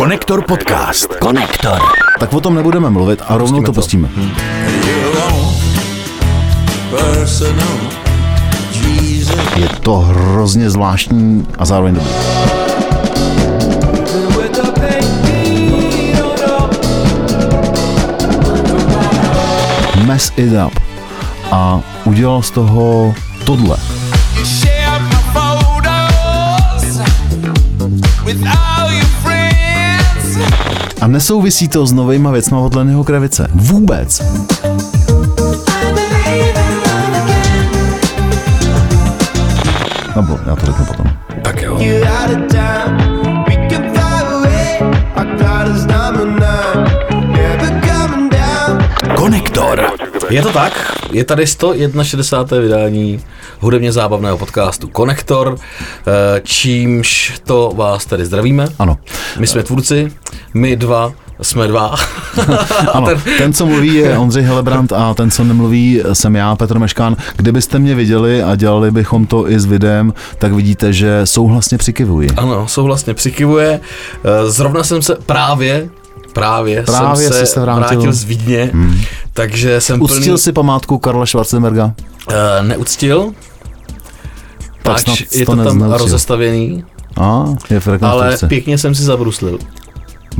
Konektor 0.00 0.40
podcast. 0.48 1.20
Konektor. 1.20 1.76
Tak 2.16 2.32
o 2.32 2.40
tom 2.40 2.54
nebudeme 2.54 2.90
mluvit 2.90 3.20
a 3.28 3.36
rovnou 3.36 3.62
to 3.62 3.72
pustíme. 3.72 4.08
Je 9.56 9.68
to 9.68 9.96
hrozně 9.98 10.70
zvláštní 10.70 11.46
a 11.58 11.64
zároveň 11.64 11.94
dobrý. 11.94 12.10
Mess 20.06 20.32
it 20.36 20.52
up. 20.66 20.80
A 21.52 21.80
udělal 22.04 22.42
z 22.42 22.50
toho 22.50 23.14
tohle. 23.44 23.76
A 31.00 31.06
nesouvisí 31.06 31.68
to 31.68 31.86
s 31.86 31.92
novejma 31.92 32.30
věcma 32.30 32.58
od 32.58 32.74
Lennyho 32.74 33.04
Kravice. 33.04 33.48
Vůbec. 33.54 34.22
Nebo 40.16 40.38
já 40.46 40.56
to 40.56 40.66
řeknu 40.66 40.84
potom. 40.84 41.06
Tak 41.42 41.62
jo. 41.62 41.78
Konektor. 49.16 49.86
Je 50.30 50.42
to 50.42 50.52
tak, 50.52 50.92
je 51.12 51.24
tady 51.24 51.46
161. 51.46 52.58
vydání 52.58 53.20
hudebně 53.60 53.92
zábavného 53.92 54.38
podcastu 54.38 54.88
Konektor, 54.88 55.56
eh, 55.58 56.40
čímž 56.44 57.40
to 57.44 57.72
vás 57.76 58.06
tady 58.06 58.24
zdravíme. 58.24 58.68
Ano. 58.78 58.98
My 59.38 59.46
jsme 59.46 59.62
tvůrci, 59.62 60.12
my 60.54 60.76
dva 60.76 61.12
jsme 61.42 61.68
dva. 61.68 61.94
Ano, 62.92 63.06
ten... 63.06 63.20
ten, 63.38 63.52
co 63.52 63.66
mluví, 63.66 63.94
je 63.94 64.18
Ondřej 64.18 64.42
Helebrant 64.42 64.92
a 64.92 65.14
ten, 65.14 65.30
co 65.30 65.44
nemluví, 65.44 66.02
jsem 66.12 66.36
já, 66.36 66.56
Petr 66.56 66.78
Meškán. 66.78 67.16
Kdybyste 67.36 67.78
mě 67.78 67.94
viděli 67.94 68.42
a 68.42 68.56
dělali 68.56 68.90
bychom 68.90 69.26
to 69.26 69.50
i 69.50 69.60
s 69.60 69.64
videem, 69.64 70.14
tak 70.38 70.52
vidíte, 70.52 70.92
že 70.92 71.20
souhlasně 71.24 71.78
přikivuji. 71.78 72.30
Ano, 72.36 72.68
souhlasně 72.68 73.14
přikivuje. 73.14 73.80
Eh, 74.24 74.50
Zrovna 74.50 74.82
jsem 74.84 75.02
se 75.02 75.16
právě 75.26 75.88
Právě, 76.32 76.82
Právě 76.82 77.28
jsem 77.28 77.32
se, 77.32 77.46
se 77.46 77.60
vrátil. 77.60 77.80
vrátil 77.88 78.12
z 78.12 78.24
Vídně, 78.24 78.70
Hmm. 78.72 79.00
takže 79.32 79.80
jsem 79.80 80.02
Uctil 80.02 80.20
plný... 80.22 80.38
si 80.38 80.52
památku 80.52 80.98
Karla 80.98 81.26
Schwarzenberga? 81.26 81.84
Uh, 81.84 82.66
neuctil, 82.66 83.32
Tak 84.82 85.04
pač 85.04 85.24
je 85.32 85.46
to 85.46 85.56
to 85.56 85.64
tam 85.64 85.92
rozestavěný, 85.92 86.84
A, 87.16 87.44
je 87.70 87.80
ale 88.00 88.38
pěkně 88.46 88.78
jsem 88.78 88.94
si 88.94 89.02
zabruslil. 89.02 89.58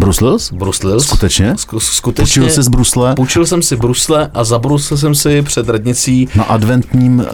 Brussels? 0.01 0.53
Bruslil. 0.53 1.01
Skutečně? 1.01 1.55
Sku, 1.57 1.81
skutečně. 1.81 2.43
Učil 2.43 2.49
jsi 2.55 2.63
z 2.63 2.69
Brusle 2.69 3.15
Půjčil 3.15 3.47
jsem 3.47 3.63
si 3.63 3.77
brusle 3.77 4.31
a 4.35 4.45
zabruslil 4.45 4.99
jsem 4.99 5.15
si 5.15 5.43
před 5.43 5.69
radnicí 5.69 6.29
na 6.35 6.45
adventním 6.45 7.19
uh, 7.19 7.25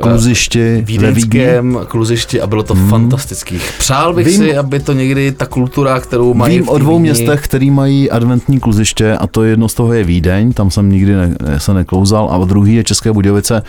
kluzišti 0.00 0.58
ve 0.74 0.80
Vídni? 0.82 1.12
vídeňském 1.12 1.80
kluzišti 1.88 2.40
a 2.40 2.46
bylo 2.46 2.62
to 2.62 2.74
hmm. 2.74 2.88
fantastický. 2.88 3.58
Přál 3.78 4.12
bych 4.14 4.26
Vím- 4.26 4.36
si, 4.36 4.56
aby 4.56 4.80
to 4.80 4.92
někdy 4.92 5.32
ta 5.32 5.46
kultura, 5.46 6.00
kterou 6.00 6.34
mají 6.34 6.58
Vím 6.58 6.68
o 6.68 6.78
dvou 6.78 6.98
Vídni- 6.98 7.02
městech, 7.02 7.40
který 7.44 7.70
mají 7.70 8.10
adventní 8.10 8.60
kluziště 8.60 9.12
a 9.12 9.26
to 9.26 9.44
jedno 9.44 9.68
z 9.68 9.74
toho 9.74 9.92
je 9.92 10.04
Vídeň, 10.04 10.52
tam 10.52 10.70
jsem 10.70 10.90
nikdy 10.90 11.14
ne, 11.16 11.36
se 11.58 11.74
neklouzal 11.74 12.28
a 12.30 12.44
druhý 12.44 12.74
je 12.74 12.84
České 12.84 13.12
Budějovice. 13.12 13.62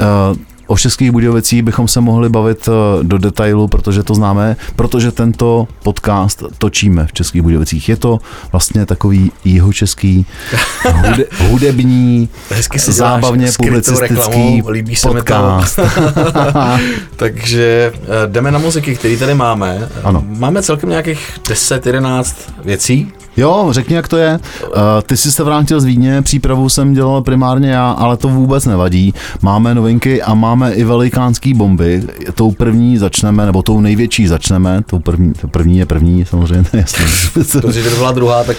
Uh, 0.00 0.36
O 0.66 0.78
Českých 0.78 1.10
Budějovicích 1.10 1.62
bychom 1.62 1.88
se 1.88 2.00
mohli 2.00 2.28
bavit 2.28 2.68
eh, 2.68 3.04
do 3.04 3.18
detailu, 3.18 3.68
protože 3.68 4.02
to 4.02 4.14
známe, 4.14 4.56
protože 4.76 5.12
tento 5.12 5.68
podcast 5.82 6.42
točíme 6.58 7.06
v 7.06 7.12
Českých 7.12 7.42
Budějovicích. 7.42 7.88
Je 7.88 7.96
to 7.96 8.18
vlastně 8.52 8.86
takový 8.86 9.32
jihočeský 9.44 10.26
hude, 10.92 11.24
hudební, 11.38 12.28
Hezky 12.50 12.78
si 12.78 12.92
zábavně 12.92 13.48
publicistický 13.56 14.14
reklamu, 14.14 14.68
líbí 14.68 14.96
se 14.96 15.08
podcast. 15.08 15.78
mi. 15.78 15.84
Takže 17.16 17.92
eh, 17.94 18.06
jdeme 18.26 18.50
na 18.50 18.58
muziky, 18.58 18.96
který 18.96 19.16
tady 19.16 19.34
máme. 19.34 19.88
Ano. 20.04 20.24
Máme 20.26 20.62
celkem 20.62 20.90
nějakých 20.90 21.40
10-11 21.42 22.34
věcí. 22.64 23.12
Jo, 23.36 23.68
řekni, 23.70 23.96
jak 23.96 24.08
to 24.08 24.16
je. 24.16 24.40
Uh, 24.62 24.70
ty 25.06 25.16
jsi 25.16 25.32
se 25.32 25.44
vrátil 25.44 25.80
z 25.80 25.84
Vídně, 25.84 26.22
přípravu 26.22 26.68
jsem 26.68 26.92
dělal 26.92 27.22
primárně 27.22 27.70
já, 27.70 27.90
ale 27.90 28.16
to 28.16 28.28
vůbec 28.28 28.66
nevadí. 28.66 29.14
Máme 29.42 29.74
novinky 29.74 30.22
a 30.22 30.34
máme 30.34 30.53
i 30.62 30.84
velikánský 30.84 31.54
bomby. 31.54 32.02
Tou 32.34 32.50
první 32.50 32.98
začneme, 32.98 33.46
nebo 33.46 33.62
tou 33.62 33.80
největší 33.80 34.26
začneme. 34.26 34.82
Tou 34.86 34.98
první, 34.98 35.32
to 35.32 35.48
první 35.48 35.78
je 35.78 35.86
první, 35.86 36.24
samozřejmě, 36.24 36.64
to 36.70 36.76
je 36.76 36.80
jasné. 36.80 37.60
Protože 37.60 37.80
kdyby 37.80 37.96
byla 37.96 38.12
druhá, 38.12 38.44
tak 38.44 38.56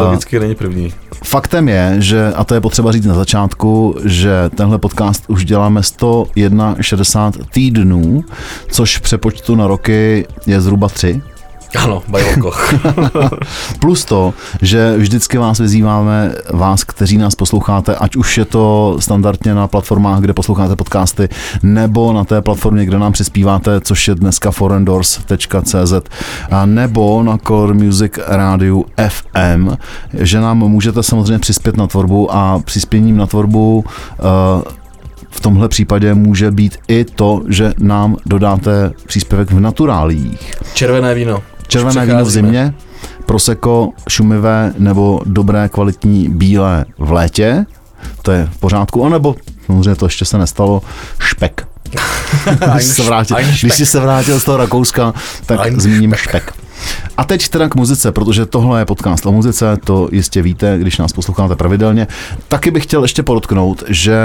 logicky 0.00 0.38
není 0.38 0.54
první. 0.54 0.92
Faktem 1.24 1.68
je, 1.68 1.96
že, 1.98 2.32
a 2.32 2.44
to 2.44 2.54
je 2.54 2.60
potřeba 2.60 2.92
říct 2.92 3.06
na 3.06 3.14
začátku, 3.14 3.96
že 4.04 4.50
tenhle 4.54 4.78
podcast 4.78 5.24
už 5.28 5.44
děláme 5.44 5.82
161 5.82 7.46
týdnů, 7.52 8.24
což 8.68 8.98
v 8.98 9.00
přepočtu 9.00 9.54
na 9.54 9.66
roky 9.66 10.26
je 10.46 10.60
zhruba 10.60 10.88
3. 10.88 11.22
Ano, 11.78 12.02
bajolko. 12.08 12.52
Plus 13.80 14.04
to, 14.04 14.34
že 14.62 14.96
vždycky 14.96 15.38
vás 15.38 15.58
vyzýváme, 15.58 16.34
vás, 16.50 16.84
kteří 16.84 17.18
nás 17.18 17.34
posloucháte, 17.34 17.96
ať 17.96 18.16
už 18.16 18.38
je 18.38 18.44
to 18.44 18.96
standardně 19.00 19.54
na 19.54 19.68
platformách, 19.68 20.20
kde 20.20 20.32
posloucháte 20.32 20.76
podcasty, 20.76 21.28
nebo 21.62 22.12
na 22.12 22.24
té 22.24 22.42
platformě, 22.42 22.84
kde 22.84 22.98
nám 22.98 23.12
přispíváte, 23.12 23.80
což 23.80 24.08
je 24.08 24.14
dneska 24.14 24.50
forendors.cz, 24.50 25.92
nebo 26.64 27.22
na 27.22 27.38
Color 27.38 27.74
Music 27.74 28.12
Rádiu 28.26 28.84
FM, 29.08 29.70
že 30.12 30.40
nám 30.40 30.58
můžete 30.58 31.02
samozřejmě 31.02 31.38
přispět 31.38 31.76
na 31.76 31.86
tvorbu 31.86 32.34
a 32.34 32.60
přispěním 32.64 33.16
na 33.16 33.26
tvorbu 33.26 33.84
uh, 34.18 34.72
v 35.30 35.40
tomhle 35.40 35.68
případě 35.68 36.14
může 36.14 36.50
být 36.50 36.78
i 36.88 37.04
to, 37.04 37.42
že 37.48 37.72
nám 37.78 38.16
dodáte 38.26 38.92
příspěvek 39.06 39.50
v 39.50 39.60
naturálích. 39.60 40.52
Červené 40.74 41.14
víno. 41.14 41.42
Červené 41.72 42.06
víno 42.06 42.24
v 42.24 42.30
zimě, 42.30 42.74
proseko 43.26 43.88
šumivé 44.08 44.72
nebo 44.78 45.20
dobré 45.26 45.68
kvalitní 45.68 46.28
bílé 46.28 46.84
v 46.98 47.12
létě, 47.12 47.66
to 48.22 48.32
je 48.32 48.48
v 48.52 48.58
pořádku, 48.58 49.04
anebo 49.04 49.36
samozřejmě 49.66 49.94
to 49.94 50.06
ještě 50.06 50.24
se 50.24 50.38
nestalo, 50.38 50.82
špek. 51.18 51.68
když, 52.74 52.84
se 52.84 53.02
vrátil, 53.02 53.36
když 53.36 53.74
jsi 53.74 53.86
se 53.86 54.00
vrátil 54.00 54.40
z 54.40 54.44
toho 54.44 54.56
Rakouska, 54.56 55.14
tak 55.46 55.60
Ein 55.60 55.80
zmíním 55.80 56.14
špek. 56.14 56.42
špek. 56.42 56.54
A 57.16 57.24
teď 57.24 57.48
teda 57.48 57.68
k 57.68 57.74
muzice, 57.74 58.12
protože 58.12 58.46
tohle 58.46 58.80
je 58.80 58.84
podcast 58.84 59.26
o 59.26 59.32
muzice, 59.32 59.76
to 59.84 60.08
jistě 60.12 60.42
víte, 60.42 60.78
když 60.78 60.98
nás 60.98 61.12
posloucháte 61.12 61.56
pravidelně. 61.56 62.06
Taky 62.48 62.70
bych 62.70 62.82
chtěl 62.82 63.02
ještě 63.02 63.22
podotknout, 63.22 63.84
že 63.88 64.16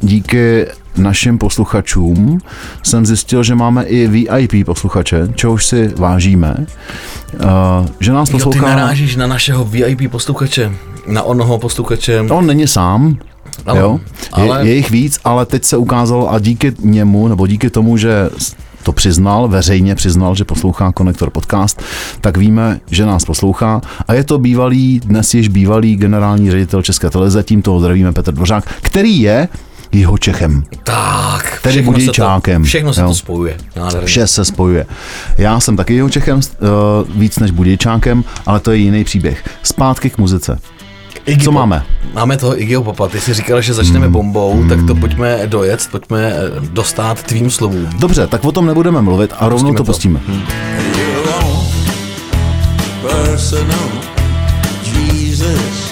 díky 0.00 0.66
našim 0.96 1.38
posluchačům 1.38 2.38
jsem 2.82 3.06
zjistil, 3.06 3.42
že 3.42 3.54
máme 3.54 3.84
i 3.84 4.06
VIP 4.08 4.66
posluchače, 4.66 5.28
čehož 5.34 5.66
si 5.66 5.88
vážíme. 5.96 6.66
Uh, 7.34 7.86
že 8.00 8.12
nás 8.12 8.28
Jo, 8.30 8.38
ty 8.38 8.44
poslouchá... 8.44 8.68
narážíš 8.68 9.16
na 9.16 9.26
našeho 9.26 9.64
VIP 9.64 10.10
posluchače, 10.10 10.72
na 11.06 11.22
onoho 11.22 11.58
posluchače. 11.58 12.20
On 12.20 12.46
není 12.46 12.66
sám, 12.66 13.18
Ano, 13.66 13.80
jo? 13.80 14.00
Je, 14.36 14.42
ale- 14.42 14.68
je 14.68 14.74
jich 14.74 14.90
víc, 14.90 15.20
ale 15.24 15.46
teď 15.46 15.64
se 15.64 15.76
ukázalo 15.76 16.32
a 16.32 16.38
díky 16.38 16.72
němu, 16.80 17.28
nebo 17.28 17.46
díky 17.46 17.70
tomu, 17.70 17.96
že 17.96 18.30
to 18.82 18.92
přiznal, 18.92 19.48
veřejně 19.48 19.94
přiznal, 19.94 20.34
že 20.34 20.44
poslouchá 20.44 20.92
Konektor 20.92 21.30
podcast, 21.30 21.82
tak 22.20 22.36
víme, 22.36 22.80
že 22.90 23.06
nás 23.06 23.24
poslouchá 23.24 23.80
a 24.08 24.14
je 24.14 24.24
to 24.24 24.38
bývalý, 24.38 25.00
dnes 25.00 25.34
již 25.34 25.48
bývalý 25.48 25.96
generální 25.96 26.50
ředitel 26.50 26.82
České 26.82 27.10
televize, 27.10 27.42
tímto 27.42 27.80
zdravíme 27.80 28.12
Petr 28.12 28.32
Dvořák, 28.32 28.64
který 28.82 29.20
je 29.20 29.48
jeho 29.92 30.18
Čechem. 30.18 30.64
Tak, 30.84 31.58
Tedy 31.62 31.72
všechno 31.72 31.92
se 31.92 31.96
to, 31.96 32.00
Budějčákem, 32.00 32.62
všechno 32.64 32.94
se 32.94 33.00
jo. 33.00 33.08
to 33.08 33.14
spojuje. 33.14 33.56
Nádherně. 33.76 34.06
Vše 34.06 34.26
se 34.26 34.44
spojuje. 34.44 34.86
Já 35.38 35.60
jsem 35.60 35.76
taky 35.76 35.94
jeho 35.94 36.10
Čechem, 36.10 36.36
uh, 36.38 37.20
víc 37.20 37.38
než 37.38 37.50
Budějčákem, 37.50 38.24
ale 38.46 38.60
to 38.60 38.70
je 38.70 38.76
jiný 38.76 39.04
příběh. 39.04 39.48
Zpátky 39.62 40.10
k 40.10 40.18
muzice. 40.18 40.58
Iggy 41.26 41.44
Co 41.44 41.52
máme? 41.52 41.84
Máme 42.14 42.36
toho 42.36 42.60
Iggyho 42.62 42.82
Popa. 42.84 43.08
Ty 43.08 43.20
jsi 43.20 43.34
říkal, 43.34 43.60
že 43.60 43.74
začneme 43.74 44.06
Hmm. 44.06 44.12
bombou, 44.12 44.64
tak 44.68 44.78
to 44.86 44.94
pojďme 44.94 45.40
dojet, 45.46 45.88
pojďme 45.90 46.32
eh, 46.32 46.50
dostat 46.70 47.22
tvým 47.22 47.50
slovům. 47.50 47.88
Dobře, 47.98 48.26
tak 48.26 48.44
o 48.44 48.52
tom 48.52 48.66
nebudeme 48.66 49.02
mluvit 49.02 49.32
a 49.38 49.48
rovnou 49.48 49.74
to 49.74 49.84
Pustíme 49.84 50.18
pustíme. 50.18 50.44
personal 53.02 53.88
Jesus. 54.84 55.87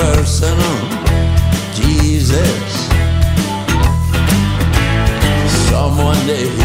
Personal 0.00 0.78
Jesus. 1.74 2.88
Someone 5.68 6.16
to 6.26 6.59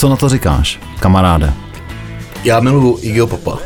co 0.00 0.08
na 0.08 0.16
to 0.16 0.28
říkáš, 0.28 0.80
kamaráde? 1.00 1.52
Já 2.44 2.60
miluju 2.60 2.98
Iggyho 3.02 3.26
Popa. 3.26 3.58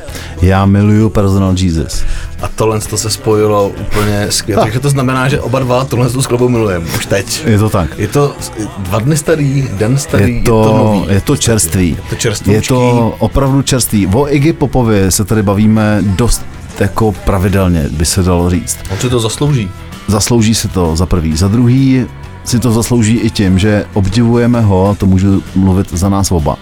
Já 0.42 0.66
miluju 0.66 1.10
Personal 1.10 1.54
Jesus. 1.58 2.04
A 2.42 2.48
tohle 2.48 2.80
to 2.80 2.96
se 2.96 3.10
spojilo 3.10 3.68
úplně 3.68 4.26
skvěle. 4.30 4.62
Takže 4.62 4.80
to 4.80 4.90
znamená, 4.90 5.28
že 5.28 5.40
oba 5.40 5.58
dva 5.58 5.84
tohle 5.84 6.10
tu 6.10 6.22
sklobu 6.22 6.48
milujeme. 6.48 6.86
Už 6.96 7.06
teď. 7.06 7.42
Je 7.46 7.58
to 7.58 7.70
tak. 7.70 7.98
Je 7.98 8.08
to 8.08 8.36
dva 8.78 8.98
dny 8.98 9.16
starý, 9.16 9.68
den 9.78 9.98
starý, 9.98 10.36
Je 10.36 10.42
to, 10.42 10.60
je 10.60 10.64
to 10.68 10.76
nový. 10.78 11.14
je 11.14 11.20
to 11.20 11.36
čerstvý. 11.36 11.88
Je 11.88 12.10
to 12.10 12.16
čerstvoučký. 12.16 12.54
Je 12.54 12.62
to 12.62 13.14
opravdu 13.18 13.62
čerstvý. 13.62 14.06
O 14.06 14.28
Iggy 14.34 14.52
Popovi 14.52 15.10
se 15.10 15.24
tady 15.24 15.42
bavíme 15.42 15.98
dost 16.02 16.46
jako 16.80 17.12
pravidelně, 17.12 17.88
by 17.90 18.04
se 18.04 18.22
dalo 18.22 18.50
říct. 18.50 18.78
On 18.92 18.98
si 18.98 19.10
to 19.10 19.20
zaslouží. 19.20 19.70
Zaslouží 20.06 20.54
si 20.54 20.68
to 20.68 20.96
za 20.96 21.06
prvý. 21.06 21.36
Za 21.36 21.48
druhý 21.48 22.06
si 22.44 22.58
to 22.58 22.72
zaslouží 22.72 23.16
i 23.16 23.30
tím, 23.30 23.58
že 23.58 23.84
obdivujeme 23.94 24.60
ho, 24.60 24.96
to 24.98 25.06
můžu 25.06 25.42
mluvit 25.54 25.92
za 25.92 26.08
nás 26.08 26.32
oba, 26.32 26.56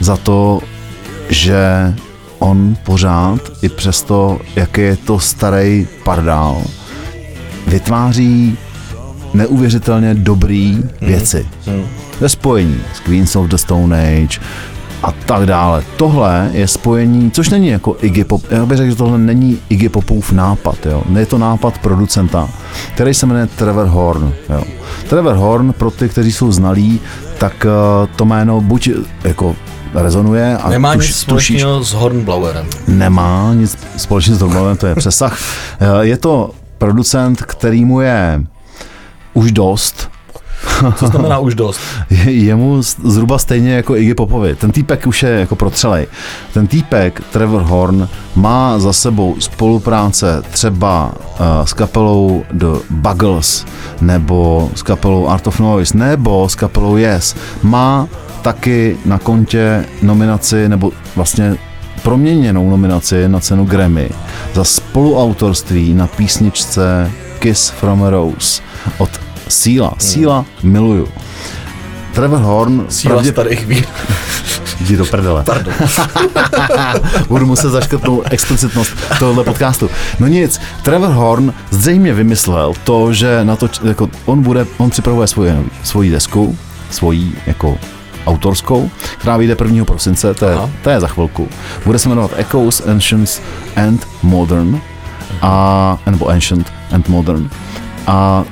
za 0.00 0.16
to, 0.16 0.60
že 1.28 1.94
on 2.38 2.76
pořád, 2.84 3.40
i 3.62 3.68
přesto, 3.68 4.38
jak 4.56 4.78
je 4.78 4.96
to 4.96 5.18
starý 5.18 5.86
pardál, 6.04 6.62
vytváří 7.66 8.58
neuvěřitelně 9.34 10.14
dobrý 10.14 10.78
věci. 11.00 11.46
Ve 12.20 12.28
spojení 12.28 12.80
s 12.94 13.00
Queens 13.00 13.36
of 13.36 13.46
the 13.46 13.56
Stone 13.56 14.02
Age 14.02 14.40
a 15.02 15.12
tak 15.12 15.46
dále. 15.46 15.84
Tohle 15.96 16.50
je 16.52 16.68
spojení, 16.68 17.30
což 17.30 17.48
není 17.48 17.68
jako 17.68 17.96
Iggy 18.00 18.24
Pop, 18.24 18.42
já 18.50 18.66
bych 18.66 18.76
řekl, 18.76 18.90
že 18.90 18.96
tohle 18.96 19.18
není 19.18 19.58
Iggy 19.68 19.88
Popův 19.88 20.32
nápad, 20.32 20.86
jo. 20.86 21.02
Je 21.18 21.26
to 21.26 21.38
nápad 21.38 21.78
producenta, 21.78 22.48
který 22.94 23.14
se 23.14 23.26
jmenuje 23.26 23.46
Trevor 23.46 23.86
Horn, 23.86 24.32
jo. 24.50 24.62
Trevor 25.08 25.34
Horn, 25.34 25.72
pro 25.72 25.90
ty, 25.90 26.08
kteří 26.08 26.32
jsou 26.32 26.52
znalí, 26.52 27.00
tak 27.38 27.66
eh, 27.66 28.08
to 28.16 28.24
jméno 28.24 28.60
buď 28.60 28.88
jako 29.24 29.56
rezonuje 29.94 30.56
a 30.58 30.68
Nemá 30.68 30.94
tuš, 30.94 31.06
nic 31.08 31.16
společného 31.16 31.84
s 31.84 31.92
Hornblauerem. 31.92 32.66
nemá 32.88 33.54
nic 33.54 33.78
společného 33.96 34.36
s 34.36 34.40
Dormlovem, 34.40 34.76
to 34.76 34.86
je 34.86 34.94
přesah. 34.94 35.38
Eh, 35.80 35.86
Je 36.06 36.16
to 36.16 36.50
producent, 36.78 37.42
který 37.42 37.84
mu 37.84 38.00
je 38.00 38.44
už 39.34 39.52
dost, 39.52 40.10
Co 40.96 41.06
znamená 41.06 41.38
už 41.38 41.54
dost? 41.54 41.80
je- 42.10 42.56
s- 42.80 42.96
zhruba 43.04 43.38
stejně 43.38 43.72
jako 43.72 43.96
Iggy 43.96 44.14
Popovi. 44.14 44.54
Ten 44.54 44.70
týpek 44.70 45.06
už 45.06 45.22
je 45.22 45.30
jako 45.30 45.56
protřelej. 45.56 46.06
Ten 46.54 46.66
týpek, 46.66 47.22
Trevor 47.32 47.62
Horn, 47.62 48.08
má 48.34 48.78
za 48.78 48.92
sebou 48.92 49.36
spolupráce 49.38 50.42
třeba 50.50 51.06
uh, 51.40 51.46
s 51.64 51.72
kapelou 51.72 52.44
The 52.52 52.66
Buggles, 52.90 53.64
nebo 54.00 54.70
s 54.74 54.82
kapelou 54.82 55.28
Art 55.28 55.46
of 55.46 55.60
Noise, 55.60 55.98
nebo 55.98 56.48
s 56.48 56.54
kapelou 56.54 56.96
Yes. 56.96 57.36
Má 57.62 58.08
taky 58.42 58.96
na 59.04 59.18
kontě 59.18 59.84
nominaci, 60.02 60.68
nebo 60.68 60.92
vlastně 61.16 61.56
proměněnou 62.02 62.70
nominaci 62.70 63.28
na 63.28 63.40
cenu 63.40 63.64
Grammy 63.64 64.10
za 64.54 64.64
spoluautorství 64.64 65.94
na 65.94 66.06
písničce 66.06 67.10
Kiss 67.38 67.70
from 67.70 68.02
a 68.04 68.10
Rose 68.10 68.62
od 68.98 69.10
Síla. 69.48 69.94
Síla 69.98 70.44
miluju. 70.62 71.08
Trevor 72.12 72.40
Horn 72.40 72.86
Síla 72.88 73.24
starých 73.24 73.66
vín. 73.66 73.84
Jdi 74.80 74.96
do 74.96 75.04
prdele. 75.04 75.42
Pardon. 75.44 75.74
Budu 77.28 77.46
muset 77.46 77.70
zaškrtnout 77.70 78.24
explicitnost 78.30 78.92
tohohle 79.18 79.44
podcastu. 79.44 79.90
No 80.20 80.26
nic, 80.26 80.60
Trevor 80.82 81.10
Horn 81.10 81.52
zřejmě 81.70 82.14
vymyslel 82.14 82.72
to, 82.84 83.12
že 83.12 83.44
na 83.44 83.56
to, 83.56 83.68
jako 83.84 84.08
on 84.24 84.42
bude, 84.42 84.66
on 84.78 84.90
připravuje 84.90 85.26
svoji, 85.26 85.52
svoji 85.82 86.10
desku, 86.10 86.58
svoji 86.90 87.32
jako 87.46 87.78
autorskou, 88.26 88.90
která 89.18 89.36
vyjde 89.36 89.56
1. 89.64 89.84
prosince, 89.84 90.34
to 90.34 90.46
je, 90.46 90.54
Aha. 90.54 90.70
to 90.82 90.90
je 90.90 91.00
za 91.00 91.06
chvilku. 91.06 91.48
Bude 91.84 91.98
se 91.98 92.08
jmenovat 92.08 92.30
Echoes, 92.36 92.82
Ancients 92.86 93.40
and 93.76 94.06
Modern, 94.22 94.80
a, 95.42 95.98
nebo 96.06 96.28
Ancient 96.28 96.72
and 96.92 97.08
Modern. 97.08 97.50
A 98.06 98.44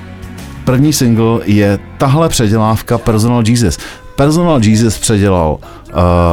První 0.65 0.93
single 0.93 1.41
je 1.45 1.79
tahle 1.99 2.29
předělávka 2.29 2.99
Personal 2.99 3.43
Jesus. 3.47 3.79
Personal 4.17 4.65
Jesus 4.65 4.99
předělal 4.99 5.59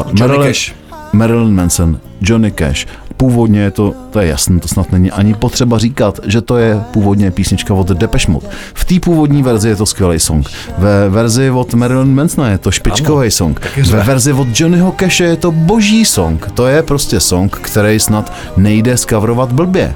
uh, 0.06 0.20
Johnny 0.20 0.48
Cash. 0.48 0.74
Marilyn 1.14 1.56
Manson, 1.56 2.00
Johnny 2.22 2.52
Cash. 2.52 2.88
Původně 3.18 3.60
je 3.60 3.72
to, 3.72 3.94
to 4.12 4.20
je 4.20 4.28
jasné, 4.28 4.60
to 4.60 4.68
snad 4.68 4.92
není 4.92 5.12
ani 5.12 5.34
potřeba 5.34 5.78
říkat, 5.78 6.20
že 6.26 6.42
to 6.42 6.58
je 6.58 6.82
původně 6.92 7.32
písnička 7.32 7.74
od 7.74 7.88
Depeche 7.88 8.32
Mode. 8.32 8.48
V 8.74 8.86
té 8.86 9.00
původní 9.00 9.44
verzi 9.44 9.70
je 9.70 9.76
to 9.76 9.86
skvělý 9.86 10.20
song. 10.20 10.50
Ve 10.78 11.10
verzi 11.10 11.52
od 11.52 11.74
Marilyn 11.74 12.16
Mansona 12.16 12.50
je 12.50 12.58
to 12.58 12.72
špičkový 12.72 13.32
song. 13.32 13.62
Ve 13.90 14.04
verzi 14.04 14.34
od 14.34 14.60
Johnnyho 14.60 14.96
Cashe 15.00 15.24
je 15.24 15.36
to 15.36 15.52
boží 15.52 16.06
song. 16.06 16.52
To 16.54 16.68
je 16.68 16.84
prostě 16.84 17.20
song, 17.20 17.58
který 17.62 18.00
snad 18.00 18.34
nejde 18.58 18.98
skavrovat 18.98 19.52
blbě. 19.52 19.96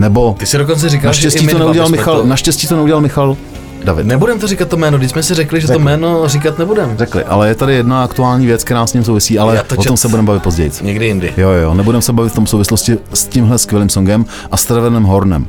Nebo 0.00 0.34
Ty 0.38 0.46
si 0.46 0.58
dokonce 0.58 0.88
říkal, 0.88 1.02
že 1.12 1.26
naštěstí 1.26 1.46
my 1.46 1.52
to 1.52 1.58
neudělal 1.58 1.88
Michal, 1.88 2.20
to... 2.20 2.26
naštěstí 2.26 2.66
to 2.66 2.76
neudělal 2.76 3.00
Michal 3.00 3.36
David. 3.84 4.06
Nebudem 4.06 4.38
to 4.38 4.46
říkat 4.46 4.68
to 4.68 4.76
jméno, 4.76 4.98
když 4.98 5.10
jsme 5.10 5.22
si 5.22 5.34
řekli, 5.34 5.60
že 5.60 5.66
to 5.66 5.72
Řekl. 5.72 5.84
jméno 5.84 6.28
říkat 6.28 6.58
nebudem. 6.58 6.94
Řekli, 6.98 7.24
ale 7.24 7.48
je 7.48 7.54
tady 7.54 7.74
jedna 7.74 8.04
aktuální 8.04 8.46
věc, 8.46 8.64
která 8.64 8.86
s 8.86 8.92
ním 8.92 9.04
souvisí, 9.04 9.38
ale 9.38 9.56
Já 9.56 9.62
to 9.62 9.74
o 9.76 9.82
tom 9.84 9.96
se 9.96 10.08
budeme 10.08 10.26
bavit 10.26 10.42
později. 10.42 10.70
Někdy 10.82 11.06
jindy. 11.06 11.32
Jo, 11.36 11.50
jo, 11.50 11.74
nebudeme 11.74 12.02
se 12.02 12.12
bavit 12.12 12.28
v 12.30 12.34
tom 12.34 12.46
souvislosti 12.46 12.98
s 13.14 13.24
tímhle 13.24 13.58
skvělým 13.58 13.88
songem 13.88 14.24
a 14.50 14.56
s 14.56 14.64
Trevenem 14.64 15.02
Hornem. 15.04 15.46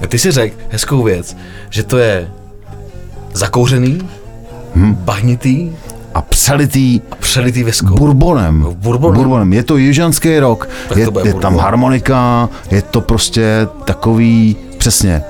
Uh, 0.00 0.06
Ty 0.08 0.18
si 0.18 0.30
řekl 0.32 0.56
hezkou 0.68 1.02
věc, 1.02 1.36
že 1.70 1.82
to 1.82 1.98
je 1.98 2.28
zakouřený, 3.32 3.98
Hm. 4.74 4.94
bahnitý 4.94 5.70
a 6.16 6.22
přelitý 6.22 7.00
a 7.10 7.16
přelitý 7.16 7.64
viskou. 7.64 7.94
Bourbonem. 7.94 8.66
Bourbonem. 8.74 9.16
Bourbonem. 9.16 9.52
Je 9.52 9.62
to 9.62 9.76
jižanský 9.76 10.38
rok, 10.38 10.68
Tak 10.88 10.98
je, 10.98 11.04
to 11.04 11.10
bude 11.10 11.30
je 11.30 11.34
tam 11.34 11.56
harmonika, 11.56 12.48
je 12.70 12.82
to 12.82 13.00
prostě 13.00 13.68
takový, 13.84 14.56
přesně, 14.78 15.22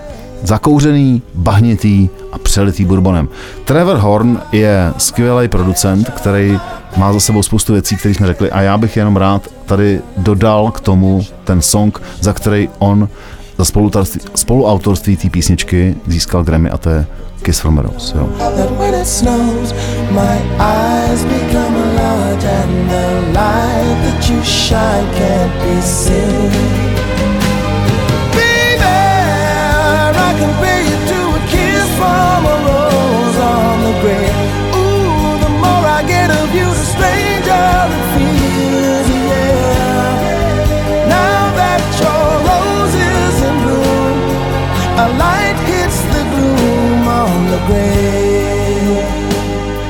zakouřený, 0.43 1.23
bahnitý 1.35 2.09
a 2.33 2.39
přelitý 2.39 2.85
bourbonem. 2.85 3.29
Trevor 3.65 3.97
Horn 3.97 4.41
je 4.53 4.93
skvělý 4.99 5.49
producent, 5.49 6.11
který 6.11 6.59
má 6.97 7.13
za 7.13 7.21
sebou 7.21 7.43
spoustu 7.43 7.73
věcí, 7.73 7.97
které 7.97 8.15
jsme 8.15 8.27
řekli 8.27 8.51
a 8.51 8.61
já 8.61 8.79
bych 8.79 8.97
jenom 8.97 9.17
rád 9.17 9.43
tady 9.65 10.01
dodal 10.17 10.71
k 10.71 10.81
tomu 10.81 11.23
ten 11.45 11.63
song, 11.63 12.03
za 12.21 12.33
který 12.33 12.69
on 12.79 13.09
za 13.59 13.65
spoluautorství, 13.65 14.21
spoluautorství 14.35 15.17
té 15.17 15.31
písničky 15.31 15.95
získal 16.07 16.45
Grammy 16.45 16.71
a 16.71 16.79
to 16.79 16.91
je 16.91 17.07
Kiss 17.43 17.61
from 17.61 17.79
a 17.79 17.83
Rose. 17.83 18.19
Jo. 18.19 18.29
My 20.17 20.39
eyes 20.59 21.23
become 21.25 21.75
large 21.95 22.45
and 22.45 22.91
the 22.91 23.07
light 23.39 23.97
that 24.05 24.31
you 24.31 24.43
shine 24.43 25.07
can't 25.15 25.55
be 25.63 25.81
seen. 25.83 26.86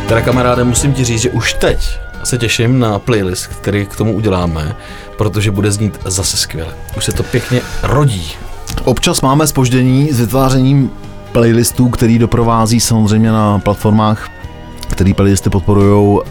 Teda 0.09 0.21
kamaráde, 0.21 0.65
musím 0.65 0.95
ti 0.95 1.05
říct, 1.05 1.21
že 1.21 1.31
už 1.31 1.55
teď 1.55 2.01
se 2.25 2.39
těším 2.39 2.79
na 2.79 2.99
playlist, 2.99 3.47
který 3.47 3.87
k 3.87 3.97
tomu 3.97 4.13
uděláme, 4.13 4.77
protože 5.19 5.51
bude 5.51 5.73
znít 5.73 5.99
zase 6.05 6.37
skvěle. 6.37 6.75
Už 6.97 7.05
se 7.05 7.13
to 7.13 7.23
pěkně 7.23 7.61
rodí. 7.83 8.33
Občas 8.85 9.21
máme 9.21 9.47
spoždění 9.47 10.13
s 10.13 10.21
vytvářením 10.21 10.91
playlistů, 11.33 11.89
který 11.89 12.19
doprovází 12.19 12.81
samozřejmě 12.81 13.33
na 13.33 13.59
platformách, 13.59 14.29
který 14.97 15.15
playlisty 15.15 15.51
podporují 15.51 16.19
uh, 16.19 16.23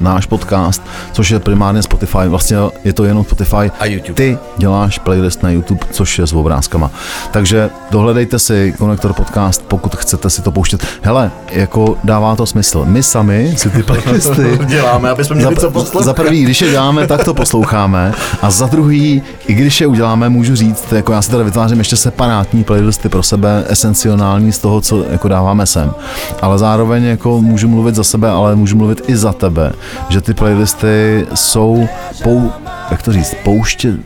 náš 0.00 0.26
podcast, 0.26 0.82
což 1.12 1.30
je 1.30 1.38
primárně 1.40 1.82
Spotify. 1.82 2.28
Vlastně 2.28 2.56
je 2.84 2.92
to 2.92 3.04
jenom 3.04 3.24
Spotify. 3.24 3.70
A 3.80 3.86
YouTube. 3.86 4.14
Ty 4.14 4.38
děláš 4.56 4.98
playlist 4.98 5.42
na 5.42 5.50
YouTube, 5.50 5.80
což 5.90 6.18
je 6.18 6.26
s 6.26 6.32
obrázkama. 6.32 6.90
Takže 7.30 7.70
dohledejte 7.90 8.38
si 8.38 8.74
Konektor 8.78 9.12
podcast, 9.12 9.64
pokud 9.68 9.96
chcete 9.96 10.30
si 10.30 10.42
to 10.42 10.50
pouštět. 10.52 10.86
Hele, 11.02 11.30
jako 11.50 11.96
dává 12.04 12.36
to 12.36 12.46
smysl. 12.46 12.84
My 12.84 13.02
sami 13.02 13.54
si 13.56 13.70
ty 13.70 13.82
playlisty 13.82 14.58
Děláme, 14.66 15.10
aby 15.10 15.24
jsme 15.24 15.36
měli 15.36 15.54
co 15.54 15.60
za, 15.60 15.70
poslouchat. 15.70 16.04
za 16.04 16.14
prvý, 16.14 16.42
když 16.42 16.60
je 16.62 16.70
děláme, 16.70 17.06
tak 17.06 17.24
to 17.24 17.34
posloucháme. 17.34 18.12
A 18.42 18.50
za 18.50 18.66
druhý, 18.66 19.22
i 19.46 19.54
když 19.54 19.80
je 19.80 19.86
uděláme, 19.86 20.28
můžu 20.28 20.56
říct, 20.56 20.92
jako 20.92 21.12
já 21.12 21.22
si 21.22 21.30
teda 21.30 21.42
vytvářím 21.42 21.78
ještě 21.78 21.96
separátní 21.96 22.64
playlisty 22.64 23.08
pro 23.08 23.22
sebe, 23.22 23.64
esenciální 23.68 24.52
z 24.52 24.58
toho, 24.58 24.80
co 24.80 25.04
jako 25.10 25.28
dáváme 25.28 25.66
sem. 25.66 25.94
Ale 26.42 26.58
zároveň 26.58 27.04
jako 27.04 27.40
můžu 27.40 27.68
mluvit 27.68 27.94
za 27.94 28.01
sebe, 28.04 28.30
ale 28.30 28.56
můžu 28.56 28.76
mluvit 28.76 29.02
i 29.06 29.16
za 29.16 29.32
tebe, 29.32 29.72
že 30.08 30.20
ty 30.20 30.34
playlisty 30.34 31.26
jsou, 31.34 31.88
pou, 32.22 32.50
jak 32.90 33.02
to 33.02 33.12
říct, 33.12 33.34
pouště, 33.44 33.96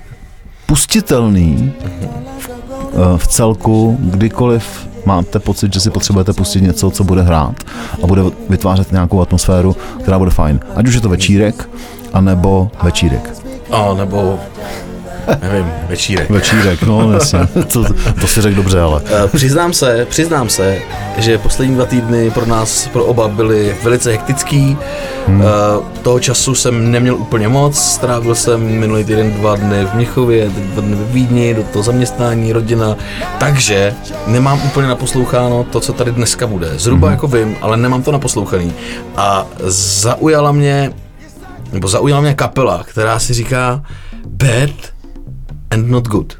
pustitelný 0.66 1.72
v, 2.38 2.50
eh, 2.50 3.18
v 3.18 3.26
celku, 3.26 3.96
kdykoliv 4.00 4.88
máte 5.04 5.38
pocit, 5.38 5.72
že 5.72 5.80
si 5.80 5.90
potřebujete 5.90 6.32
pustit 6.32 6.60
něco, 6.60 6.90
co 6.90 7.04
bude 7.04 7.22
hrát 7.22 7.54
a 8.02 8.06
bude 8.06 8.22
vytvářet 8.48 8.92
nějakou 8.92 9.20
atmosféru, 9.20 9.76
která 10.02 10.18
bude 10.18 10.30
fajn. 10.30 10.60
Ať 10.76 10.88
už 10.88 10.94
je 10.94 11.00
to 11.00 11.08
večírek, 11.08 11.68
anebo 12.12 12.70
večírek. 12.82 13.34
A 13.70 13.94
nebo, 13.94 14.38
nevím, 15.42 15.72
večírek. 15.88 16.30
Večírek, 16.30 16.82
no 16.82 17.12
jasně, 17.12 17.38
to, 17.72 17.84
to 18.20 18.26
si 18.26 18.40
řekl 18.40 18.56
dobře, 18.56 18.80
ale. 18.80 19.02
Eh, 19.06 19.28
Přiznám 19.28 19.72
se, 19.72 20.06
přiznám 20.10 20.48
se, 20.48 20.78
že 21.18 21.38
poslední 21.38 21.74
dva 21.74 21.84
týdny 21.84 22.30
pro 22.30 22.46
nás, 22.46 22.88
pro 22.88 23.04
oba 23.04 23.28
byly 23.28 23.76
velice 23.82 24.10
hektický. 24.10 24.76
Hmm. 25.26 25.42
Toho 26.02 26.20
času 26.20 26.54
jsem 26.54 26.90
neměl 26.90 27.14
úplně 27.14 27.48
moc, 27.48 27.78
strávil 27.78 28.34
jsem 28.34 28.60
minulý 28.60 29.04
týden 29.04 29.32
dva 29.32 29.56
dny 29.56 29.84
v 29.84 29.94
Mnichově, 29.94 30.50
teď 30.50 30.64
dva 30.64 30.82
dny 30.82 30.96
ve 30.96 31.04
Vídni, 31.04 31.54
do 31.54 31.62
toho 31.62 31.82
zaměstnání, 31.82 32.52
rodina, 32.52 32.96
takže 33.38 33.94
nemám 34.26 34.60
úplně 34.64 34.88
naposloucháno 34.88 35.64
to, 35.64 35.80
co 35.80 35.92
tady 35.92 36.12
dneska 36.12 36.46
bude. 36.46 36.78
Zhruba 36.78 37.08
hmm. 37.08 37.14
jako 37.14 37.26
vím, 37.26 37.56
ale 37.60 37.76
nemám 37.76 38.02
to 38.02 38.12
naposlouchaný. 38.12 38.72
A 39.16 39.46
zaujala 39.66 40.52
mě, 40.52 40.92
nebo 41.72 41.88
zaujala 41.88 42.20
mě 42.20 42.34
kapela, 42.34 42.84
která 42.84 43.18
si 43.18 43.34
říká 43.34 43.82
Bad 44.26 44.70
and 45.76 45.90
Not 45.90 46.08
Good. 46.08 46.34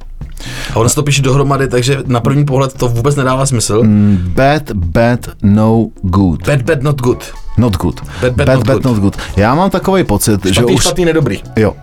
A 0.74 0.76
ono 0.76 0.88
se 0.88 0.94
to 0.94 1.02
píše 1.02 1.22
dohromady, 1.22 1.68
takže 1.68 1.98
na 2.06 2.20
první 2.20 2.44
pohled 2.44 2.72
to 2.72 2.88
vůbec 2.88 3.16
nedává 3.16 3.46
smysl. 3.46 3.82
Mm. 3.82 4.32
Bad, 4.34 4.72
bad, 4.72 5.20
no 5.42 5.86
good. 6.02 6.46
Bad, 6.46 6.62
bad, 6.62 6.82
not 6.82 7.00
good. 7.00 7.24
Not 7.58 7.76
good. 7.76 8.00
Bad, 8.22 8.32
bad, 8.32 8.46
bad, 8.46 8.56
not 8.56 8.66
bad 8.66 8.74
good. 8.76 8.84
not 8.84 8.98
good. 8.98 9.16
Já 9.36 9.54
mám 9.54 9.70
takový 9.70 10.04
pocit, 10.04 10.46
že 10.46 10.54
Špatný, 10.54 10.74
už... 10.74 10.82
špatný, 10.82 11.04
nedobrý. 11.04 11.42
Jo. 11.56 11.74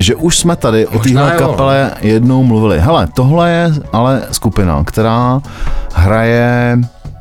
Že 0.00 0.14
už 0.14 0.38
jsme 0.38 0.56
tady 0.56 0.86
o 0.86 0.98
téhle 0.98 1.32
no. 1.32 1.38
kapele 1.38 1.90
jednou 2.00 2.44
mluvili. 2.44 2.80
Hele, 2.80 3.08
tohle 3.14 3.50
je 3.50 3.72
ale 3.92 4.22
skupina, 4.30 4.84
která 4.84 5.40
hraje 5.94 6.78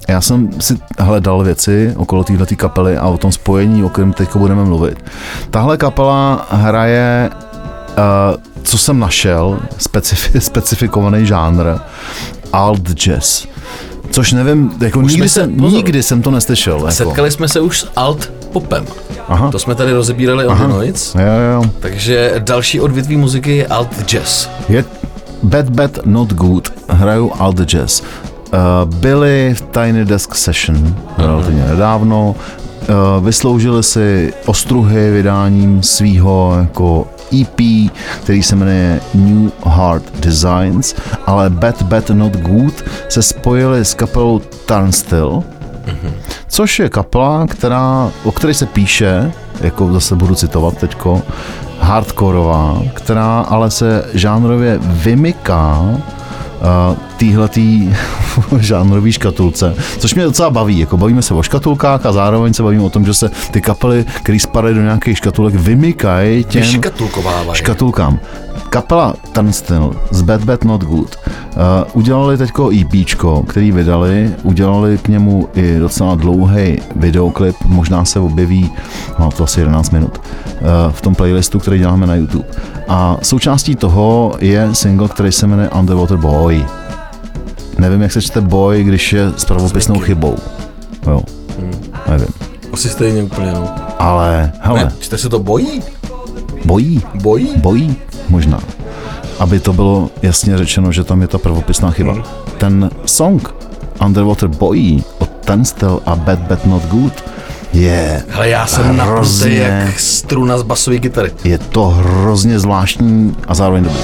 já 0.08 0.22
jsem 0.22 0.50
si 0.62 0.78
hledal 1.00 1.44
věci 1.44 1.94
okolo 1.98 2.24
téhle 2.24 2.46
kapely 2.46 2.98
a 2.98 3.08
o 3.08 3.18
tom 3.18 3.32
spojení, 3.32 3.84
o 3.84 3.90
kterém 3.90 4.14
teď 4.14 4.36
budeme 4.36 4.64
mluvit. 4.64 5.06
Tahle 5.52 5.78
kapela 5.78 6.48
hraje, 6.52 7.30
uh, 7.98 8.55
co 8.66 8.78
jsem 8.78 9.00
našel, 9.00 9.60
specifi- 9.80 10.38
specifikovaný 10.40 11.26
žánr, 11.26 11.64
alt 12.54 12.90
jazz. 12.94 13.46
Což 14.12 14.32
nevím, 14.34 14.72
jako 14.82 15.00
Už 15.00 15.12
nikdy 15.12 15.30
se- 15.30 15.40
jsem, 15.42 15.56
pozor. 15.56 15.78
nikdy 15.78 16.04
jsem 16.04 16.22
to 16.22 16.32
neslyšel. 16.32 16.76
Jako. 16.78 16.92
Setkali 16.92 17.32
jsme 17.32 17.48
se 17.48 17.60
už 17.60 17.80
s 17.80 17.88
alt 17.96 18.32
popem. 18.54 18.86
Aha. 19.28 19.52
To 19.52 19.60
jsme 19.60 19.76
tady 19.76 19.92
rozebírali 19.94 20.46
od 20.48 20.56
Noise. 20.60 21.22
Jo, 21.22 21.28
jo. 21.64 21.72
Takže 21.80 22.34
další 22.40 22.80
odvětví 22.80 23.18
muziky 23.18 23.58
je 23.58 23.68
alt 23.68 24.04
jazz. 24.12 24.48
Je 24.70 24.86
Bad 25.44 25.70
Bad 25.70 25.92
Not 26.06 26.34
Good, 26.34 26.74
hrajou 26.90 27.34
alt 27.40 27.60
jazz. 27.60 28.02
Uh, 28.02 28.96
byli 28.96 29.56
v 29.58 29.62
Tiny 29.62 30.06
Desk 30.06 30.36
Session 30.36 30.96
relativně 31.18 31.66
nedávno, 31.66 32.36
uh, 33.18 33.26
vysloužili 33.26 33.84
si 33.84 34.34
ostruhy 34.46 35.12
vydáním 35.12 35.84
svýho 35.84 36.58
jako 36.60 37.08
EP, 37.42 37.92
který 38.24 38.44
se 38.44 38.56
jmenuje 38.56 39.02
New 39.14 39.50
Heart 39.66 40.04
Designs, 40.20 40.96
ale 41.26 41.50
Bad 41.50 41.82
Bad 41.82 42.10
Not 42.10 42.38
Good 42.38 42.84
se 43.10 43.22
spojili 43.22 43.86
s 43.86 43.94
kapelou 43.94 44.40
Turnstill, 44.66 45.44
což 46.48 46.80
je 46.80 46.90
kapela, 46.90 47.48
která, 47.48 48.12
o 48.24 48.32
které 48.32 48.54
se 48.54 48.66
píše, 48.66 49.32
jako 49.62 49.94
zase 49.94 50.16
budu 50.16 50.36
citovat 50.36 50.78
teďko, 50.78 51.22
hardkorová, 51.80 52.82
která 52.94 53.40
ale 53.40 53.72
se 53.72 54.06
žánrově 54.14 54.80
vymyká 54.82 55.86
týhletý 57.18 57.94
žánrový 58.60 59.12
škatulce, 59.12 59.76
což 59.98 60.14
mě 60.14 60.24
docela 60.24 60.50
baví, 60.50 60.80
jako 60.80 60.98
bavíme 60.98 61.22
se 61.22 61.34
o 61.34 61.44
škatulkách 61.44 62.06
a 62.06 62.12
zároveň 62.12 62.54
se 62.54 62.64
bavíme 62.64 62.84
o 62.84 62.90
tom, 62.90 63.06
že 63.06 63.14
se 63.14 63.32
ty 63.52 63.62
kapely, 63.62 64.06
které 64.24 64.40
spadají 64.40 64.76
do 64.76 64.82
nějakých 64.82 65.18
škatulek, 65.18 65.56
vymykají 65.56 66.44
těm 66.44 66.64
škatulkám. 67.56 68.20
Kapela 68.70 69.14
Turnstile 69.32 69.90
z 70.12 70.22
Bad 70.22 70.44
Bad 70.44 70.64
Not 70.64 70.84
Good 70.84 71.16
uh, 71.26 71.62
udělali 71.94 72.38
teďko 72.38 72.70
EPčko, 72.82 73.44
který 73.44 73.72
vydali, 73.72 74.32
udělali 74.44 74.98
k 74.98 75.08
němu 75.08 75.50
i 75.54 75.80
docela 75.80 76.16
dlouhý 76.16 76.78
videoklip, 76.96 77.56
možná 77.66 78.06
se 78.06 78.20
objeví, 78.20 78.72
má 79.20 79.32
to 79.32 79.44
asi 79.44 79.60
11 79.60 79.90
minut, 79.90 80.18
uh, 80.18 80.68
v 80.92 81.02
tom 81.02 81.16
playlistu, 81.16 81.60
který 81.60 81.80
děláme 81.80 82.08
na 82.08 82.16
YouTube. 82.16 82.46
A 82.88 83.18
součástí 83.22 83.76
toho 83.76 84.36
je 84.40 84.70
single, 84.76 85.08
který 85.08 85.32
se 85.32 85.48
jmenuje 85.48 85.70
Underwater 85.70 86.18
Boy. 86.18 86.66
Nevím, 87.80 88.02
jak 88.02 88.12
se 88.12 88.22
čte 88.22 88.42
boy, 88.42 88.84
když 88.84 89.14
je 89.14 89.32
s 89.38 89.46
pravopisnou 89.46 90.00
chybou. 90.00 90.36
Jo, 91.08 91.22
nevím. 92.10 92.28
Asi 92.74 92.90
stejně 92.90 93.24
úplně, 93.24 93.52
no. 93.52 93.70
Ale, 94.00 94.52
hele, 94.62 94.84
Ne, 94.84 94.92
čte 95.00 95.18
se 95.18 95.30
to 95.30 95.40
bojí? 95.40 95.84
bojí. 96.66 97.02
Bojí? 97.22 97.50
bojí, 97.58 97.96
možná. 98.30 98.60
Aby 99.40 99.60
to 99.60 99.74
bylo 99.74 100.10
jasně 100.22 100.58
řečeno, 100.58 100.92
že 100.92 101.04
tam 101.04 101.22
je 101.22 101.28
ta 101.28 101.38
pravopisná 101.38 101.92
chyba. 101.92 102.14
Hmm. 102.14 102.24
Ten 102.58 102.90
song 103.06 103.54
Underwater 104.06 104.50
Boy 104.50 105.04
od 105.20 105.30
Turnstile 105.46 106.00
a 106.06 106.16
Bad 106.16 106.40
Bad 106.40 106.66
Not 106.66 106.86
Good 106.86 107.24
je, 107.74 108.24
Hele, 108.30 108.50
já 108.50 108.68
jsem 108.68 108.98
napnutý 108.98 109.12
Hrozně. 109.16 109.58
jak 109.58 110.00
struna 110.00 110.58
z 110.58 110.64
basové 110.64 111.00
kytary. 111.00 111.32
je 111.44 111.58
to 111.58 111.86
hrozně 111.86 112.60
zvláštní 112.60 113.36
a 113.48 113.54
zároveň 113.56 113.84
dobrý. 113.84 114.00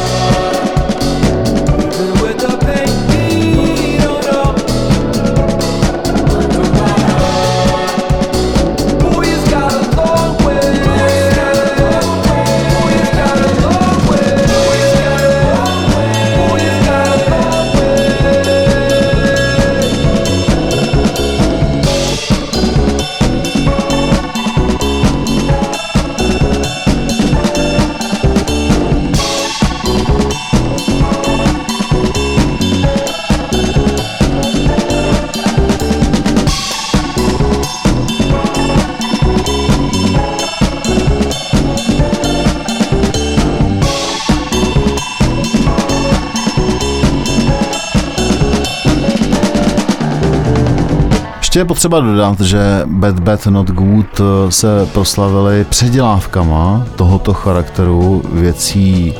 Ještě 51.51 51.59
je 51.59 51.65
potřeba 51.65 51.99
dodat, 51.99 52.39
že 52.39 52.81
Bad 52.85 53.19
Bad 53.19 53.45
Not 53.45 53.67
Good 53.71 54.19
eh, 54.21 54.51
se 54.51 54.85
proslavili 54.93 55.63
předělávkama 55.69 56.85
tohoto 56.95 57.33
charakteru 57.33 58.21
věcí 58.33 59.13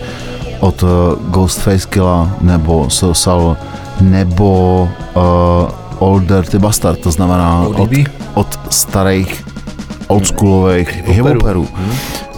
od 0.59 0.83
eh, 0.83 0.87
Ghostface 1.29 1.87
Killa 1.89 2.29
nebo 2.41 2.89
Social 2.89 3.57
nebo 4.01 4.89
uh, 5.15 5.21
Old 5.99 6.23
Dirty 6.23 6.59
Bastard, 6.59 6.99
to 6.99 7.11
znamená 7.11 7.61
od, 7.61 7.89
od 8.33 8.59
starých 8.69 9.45
oldschoolových 10.07 10.89
Hip-hoperů. 10.95 11.33
hiphoperů. 11.33 11.67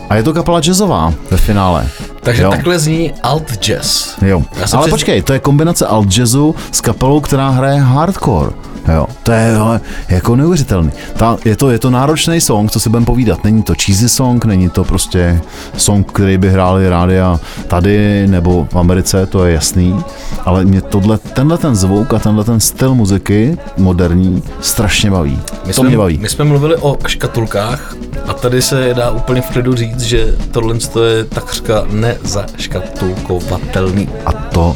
A 0.09 0.15
je 0.15 0.23
to 0.23 0.33
kapela 0.33 0.59
jazzová 0.59 1.13
ve 1.31 1.37
finále. 1.37 1.87
Takže 2.21 2.43
Jo. 2.43 2.49
takhle 2.51 2.79
zní 2.79 3.11
alt 3.23 3.51
jazz. 3.57 4.15
Jo. 4.21 4.43
Ale 4.57 4.65
přes- 4.65 4.89
počkej, 4.89 5.21
to 5.21 5.33
je 5.33 5.39
kombinace 5.39 5.87
alt 5.87 6.17
jazzu 6.17 6.55
s 6.71 6.81
kapelou, 6.81 7.19
která 7.19 7.49
hraje 7.49 7.79
hardcore. 7.79 8.51
Jo, 8.87 9.07
to 9.23 9.31
je 9.31 9.55
ale, 9.55 9.81
jako 10.09 10.35
neuvěřitelný. 10.35 10.91
Ta, 11.17 11.37
je, 11.45 11.55
to, 11.55 11.71
je 11.71 11.79
to 11.79 11.89
náročný 11.89 12.41
song, 12.41 12.71
co 12.71 12.79
si 12.79 12.89
budeme 12.89 13.05
povídat. 13.05 13.43
Není 13.43 13.63
to 13.63 13.73
cheesy 13.85 14.09
song, 14.09 14.45
není 14.45 14.69
to 14.69 14.83
prostě 14.83 15.41
song, 15.77 16.11
který 16.11 16.37
by 16.37 16.49
hráli 16.49 16.89
rádia 16.89 17.39
tady 17.67 18.27
nebo 18.27 18.67
v 18.71 18.75
Americe, 18.75 19.25
to 19.25 19.45
je 19.45 19.53
jasný. 19.53 20.03
Ale 20.45 20.65
mě 20.65 20.81
tohle, 20.81 21.17
tenhle 21.17 21.57
ten 21.57 21.75
zvuk 21.75 22.13
a 22.13 22.19
tenhle 22.19 22.43
ten 22.43 22.59
styl 22.59 22.95
muziky 22.95 23.57
moderní 23.77 24.43
strašně 24.61 25.11
baví. 25.11 25.41
My 25.65 25.73
to 25.73 25.81
jsme, 25.81 25.89
mě 25.89 25.97
baví. 25.97 26.17
My 26.17 26.29
jsme 26.29 26.45
mluvili 26.45 26.75
o 26.75 26.97
škatulkách 27.07 27.95
a 28.27 28.33
tady 28.33 28.61
se 28.61 28.93
dá 28.93 29.11
úplně 29.11 29.41
v 29.41 29.49
klidu 29.49 29.75
říct, 29.75 30.01
že 30.01 30.35
tohle 30.51 30.75
je 31.07 31.25
takřka 31.25 31.85
nezaškatulkovatelný. 31.91 34.09
A 34.25 34.31
to 34.31 34.75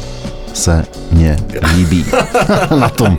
se 0.52 0.84
mně 1.12 1.36
líbí 1.74 2.04
na 2.80 2.88
tom. 2.88 3.18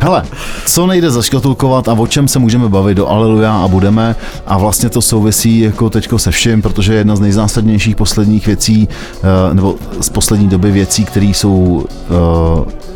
Hele, 0.00 0.22
co 0.66 0.86
nejde 0.86 1.10
zaškatulkovat 1.10 1.88
a 1.88 1.92
o 1.92 2.06
čem 2.06 2.28
se 2.28 2.38
můžeme 2.38 2.68
bavit 2.68 2.94
do 2.94 3.08
Aleluja 3.08 3.52
a 3.52 3.68
budeme 3.68 4.16
a 4.46 4.58
vlastně 4.58 4.88
to 4.88 5.02
souvisí 5.02 5.60
jako 5.60 5.90
teďko 5.90 6.18
se 6.18 6.30
vším, 6.30 6.62
protože 6.62 6.94
jedna 6.94 7.16
z 7.16 7.20
nejzásadnějších 7.20 7.96
posledních 7.96 8.46
věcí, 8.46 8.88
eh, 9.22 9.54
nebo 9.54 9.74
z 10.00 10.08
poslední 10.08 10.48
doby 10.48 10.70
věcí, 10.70 11.04
které 11.04 11.26
jsou 11.26 11.84
eh, 12.66 12.90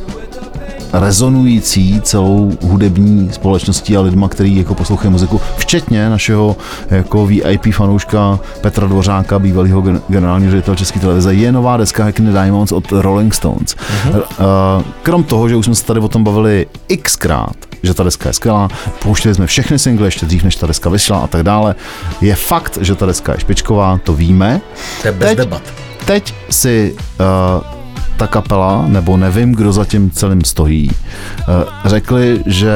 rezonující 1.01 2.01
celou 2.01 2.53
hudební 2.63 3.31
společností 3.33 3.97
a 3.97 4.01
lidma, 4.01 4.29
který 4.29 4.57
jako 4.57 4.75
poslouchají 4.75 5.11
muziku, 5.11 5.41
včetně 5.57 6.11
našeho 6.11 6.57
jako 6.91 7.27
VIP 7.27 7.75
fanouška 7.75 8.39
Petra 8.61 8.87
Dvořáka, 8.87 9.39
bývalého 9.39 9.81
gen- 9.81 10.01
generálního 10.09 10.51
ředitele 10.51 10.77
České 10.77 11.01
televize, 11.01 11.35
je 11.35 11.53
nová 11.53 11.77
deska 11.77 12.05
Hackney 12.05 12.33
Diamonds 12.33 12.73
od 12.73 12.93
Rolling 12.93 13.35
Stones. 13.35 13.77
Uh-huh. 13.77 14.85
Krom 15.03 15.25
toho, 15.25 15.49
že 15.49 15.57
už 15.57 15.65
jsme 15.65 15.75
se 15.75 15.85
tady 15.85 16.01
o 16.01 16.09
tom 16.09 16.25
bavili 16.25 16.67
xkrát, 17.03 17.57
že 17.83 17.95
ta 17.95 18.03
deska 18.03 18.29
je 18.29 18.33
skvělá, 18.33 18.69
pouštěli 19.03 19.35
jsme 19.35 19.47
všechny 19.47 19.79
single 19.79 20.07
ještě 20.07 20.27
dřív, 20.27 20.43
než 20.45 20.57
ta 20.57 20.67
deska 20.67 20.91
vyšla 20.91 21.19
a 21.19 21.27
tak 21.27 21.43
dále. 21.43 21.75
Je 22.21 22.35
fakt, 22.35 22.79
že 22.81 22.95
ta 22.95 23.07
deska 23.07 23.33
je 23.33 23.41
špičková, 23.41 23.99
to 24.05 24.15
víme. 24.15 24.61
To 25.03 25.09
je 25.09 25.13
bez 25.13 25.29
Teď- 25.29 25.39
debat. 25.39 25.63
Teď 26.05 26.35
si 26.51 26.97
uh, 27.21 27.84
ta 28.17 28.27
kapela, 28.27 28.85
nebo 28.89 29.17
nevím, 29.17 29.53
kdo 29.53 29.73
za 29.73 29.85
tím 29.85 30.11
celým 30.11 30.45
stojí, 30.45 30.91
uh, 30.91 31.55
řekli, 31.85 32.43
že 32.47 32.73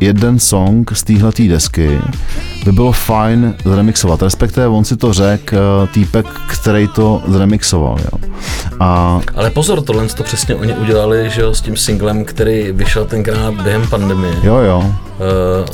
jeden 0.00 0.38
song 0.38 0.90
z 0.96 1.02
téhletý 1.02 1.48
desky 1.48 1.98
by 2.64 2.72
bylo 2.72 2.92
fajn 2.92 3.54
zremixovat. 3.64 4.22
Respektive 4.22 4.68
on 4.68 4.84
si 4.84 4.96
to 4.96 5.12
řekl 5.12 5.56
uh, 5.56 5.88
týpek, 5.88 6.26
který 6.48 6.88
to 6.88 7.22
zremixoval. 7.28 7.96
Jo. 8.00 8.30
A 8.80 9.20
Ale 9.34 9.50
pozor, 9.50 9.82
tohle 9.82 10.06
to 10.06 10.22
přesně 10.22 10.54
oni 10.54 10.72
udělali, 10.74 11.30
že 11.30 11.40
jo, 11.40 11.54
s 11.54 11.60
tím 11.60 11.76
singlem, 11.76 12.24
který 12.24 12.72
vyšel 12.72 13.04
tenkrát 13.04 13.54
během 13.54 13.86
pandemie. 13.90 14.34
jo, 14.42 14.56
jo, 14.56 14.94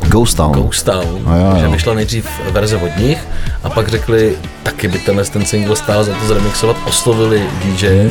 Uh, 0.03 0.09
Ghost 0.09 0.37
Town. 0.37 0.53
Ghost 0.53 0.87
Town, 0.87 1.23
A 1.27 1.37
jo, 1.37 1.53
že 1.59 1.65
jo. 1.65 1.71
vyšla 1.71 1.95
nejdřív 1.95 2.27
verze 2.51 2.77
od 2.77 2.97
nich 2.97 3.19
a 3.65 3.71
pak 3.71 3.89
řekli, 3.89 4.37
taky 4.63 4.89
by 4.89 4.99
tenhle 4.99 5.25
ten 5.25 5.45
single 5.45 5.77
stál 5.77 6.05
za 6.05 6.13
to 6.13 6.27
zremixovat, 6.27 6.77
oslovili 6.87 7.43
DJ, 7.65 8.09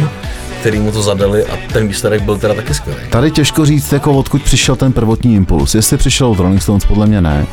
který 0.65 0.79
mu 0.79 0.91
to 0.91 1.01
zadali 1.01 1.45
a 1.45 1.57
ten 1.74 1.88
výsledek 1.88 2.22
byl 2.22 2.38
teda 2.38 2.53
taky 2.53 2.74
skvělý. 2.74 3.00
Tady 3.10 3.31
těžko 3.31 3.65
říct, 3.65 3.91
jako 3.91 4.13
odkud 4.13 4.43
přišel 4.43 4.75
ten 4.75 4.93
prvotní 4.93 5.36
impuls. 5.36 5.75
Jestli 5.75 5.98
přišel 5.98 6.27
od 6.27 6.39
Rolling 6.39 6.62
Stones, 6.62 6.86
podle 6.86 7.07
mě 7.07 7.22
ne. 7.22 7.45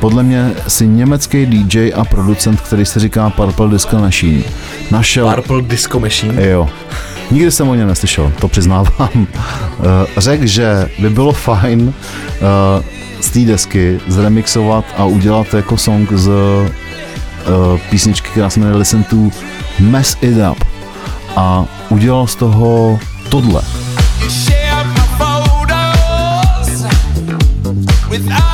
Podle 0.00 0.22
mě 0.22 0.52
si 0.68 0.86
německý 0.86 1.46
DJ 1.46 1.92
a 1.94 2.04
producent, 2.04 2.60
který 2.60 2.86
se 2.86 3.00
říká 3.00 3.30
Purple 3.30 3.68
Disco 3.68 3.98
Machine, 3.98 4.42
našel... 4.90 5.32
Purple 5.34 5.62
Disco 5.62 6.00
Machine. 6.00 6.46
Jo. 6.46 6.68
Nikdy 7.30 7.50
jsem 7.50 7.68
o 7.68 7.74
něm 7.74 7.88
neslyšel, 7.88 8.32
to 8.40 8.48
přiznávám. 8.48 9.26
Eh, 9.80 10.20
Řekl, 10.20 10.46
že 10.46 10.88
by 10.98 11.10
bylo 11.10 11.32
fajn 11.32 11.94
eh, 12.24 12.82
z 13.20 13.30
té 13.30 13.40
desky 13.40 14.00
zremixovat 14.06 14.84
a 14.96 15.04
udělat 15.04 15.54
jako 15.54 15.76
song 15.76 16.12
z 16.12 16.30
eh, 16.30 16.70
písničky, 17.90 18.28
která 18.30 18.50
se 18.50 18.60
jmenuje 18.60 18.78
Listen 18.78 19.04
to 19.04 19.16
Mess 19.80 20.16
It 20.20 20.36
Up. 20.52 20.69
A 21.36 21.64
udělal 21.90 22.26
z 22.26 22.34
toho 22.34 22.98
tohle. 23.28 23.62
You 28.10 28.49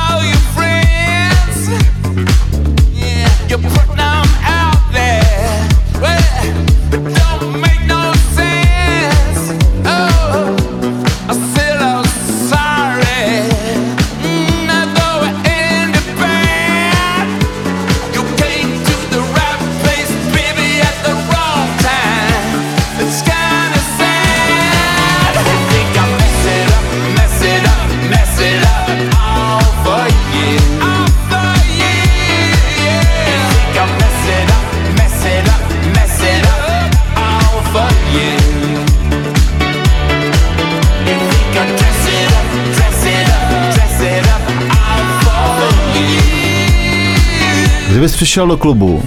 Kdybys 47.97 48.15
přišel 48.15 48.47
do 48.47 48.57
klubu 48.57 49.03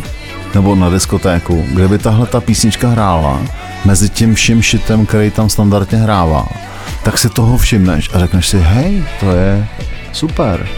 nebo 0.54 0.74
na 0.74 0.90
diskotéku, 0.90 1.64
kde 1.72 1.88
by 1.88 1.98
tahle 1.98 2.26
ta 2.26 2.40
písnička 2.40 2.88
hrála, 2.88 3.40
mezi 3.84 4.08
tím 4.08 4.34
vším 4.34 4.62
šitem, 4.62 5.06
který 5.06 5.30
tam 5.30 5.48
standardně 5.48 5.98
hrává, 5.98 6.48
tak 7.02 7.18
si 7.18 7.28
toho 7.28 7.58
všimneš 7.58 8.10
a 8.12 8.18
řekneš 8.18 8.48
si, 8.48 8.58
hej, 8.58 9.04
to 9.20 9.30
je 9.30 9.66
super. 10.12 10.68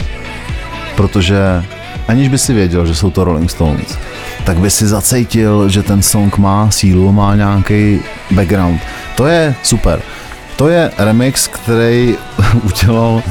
Protože 0.96 1.64
aniž 2.09 2.29
by 2.29 2.38
si 2.38 2.55
věděl, 2.55 2.87
že 2.87 2.94
jsou 2.94 3.11
to 3.11 3.25
Rolling 3.25 3.51
Stones, 3.51 3.98
tak 4.44 4.59
by 4.59 4.70
si 4.70 4.87
zacítil, 4.87 5.68
že 5.68 5.83
ten 5.83 6.03
song 6.03 6.38
má 6.38 6.70
sílu, 6.70 7.12
má 7.12 7.37
nějaký 7.37 8.01
background. 8.31 8.81
To 9.16 9.27
je 9.27 9.55
super. 9.62 10.03
To 10.57 10.68
je 10.68 10.90
remix, 10.98 11.48
který 11.48 12.16
udělal 12.62 13.12
uh, 13.14 13.22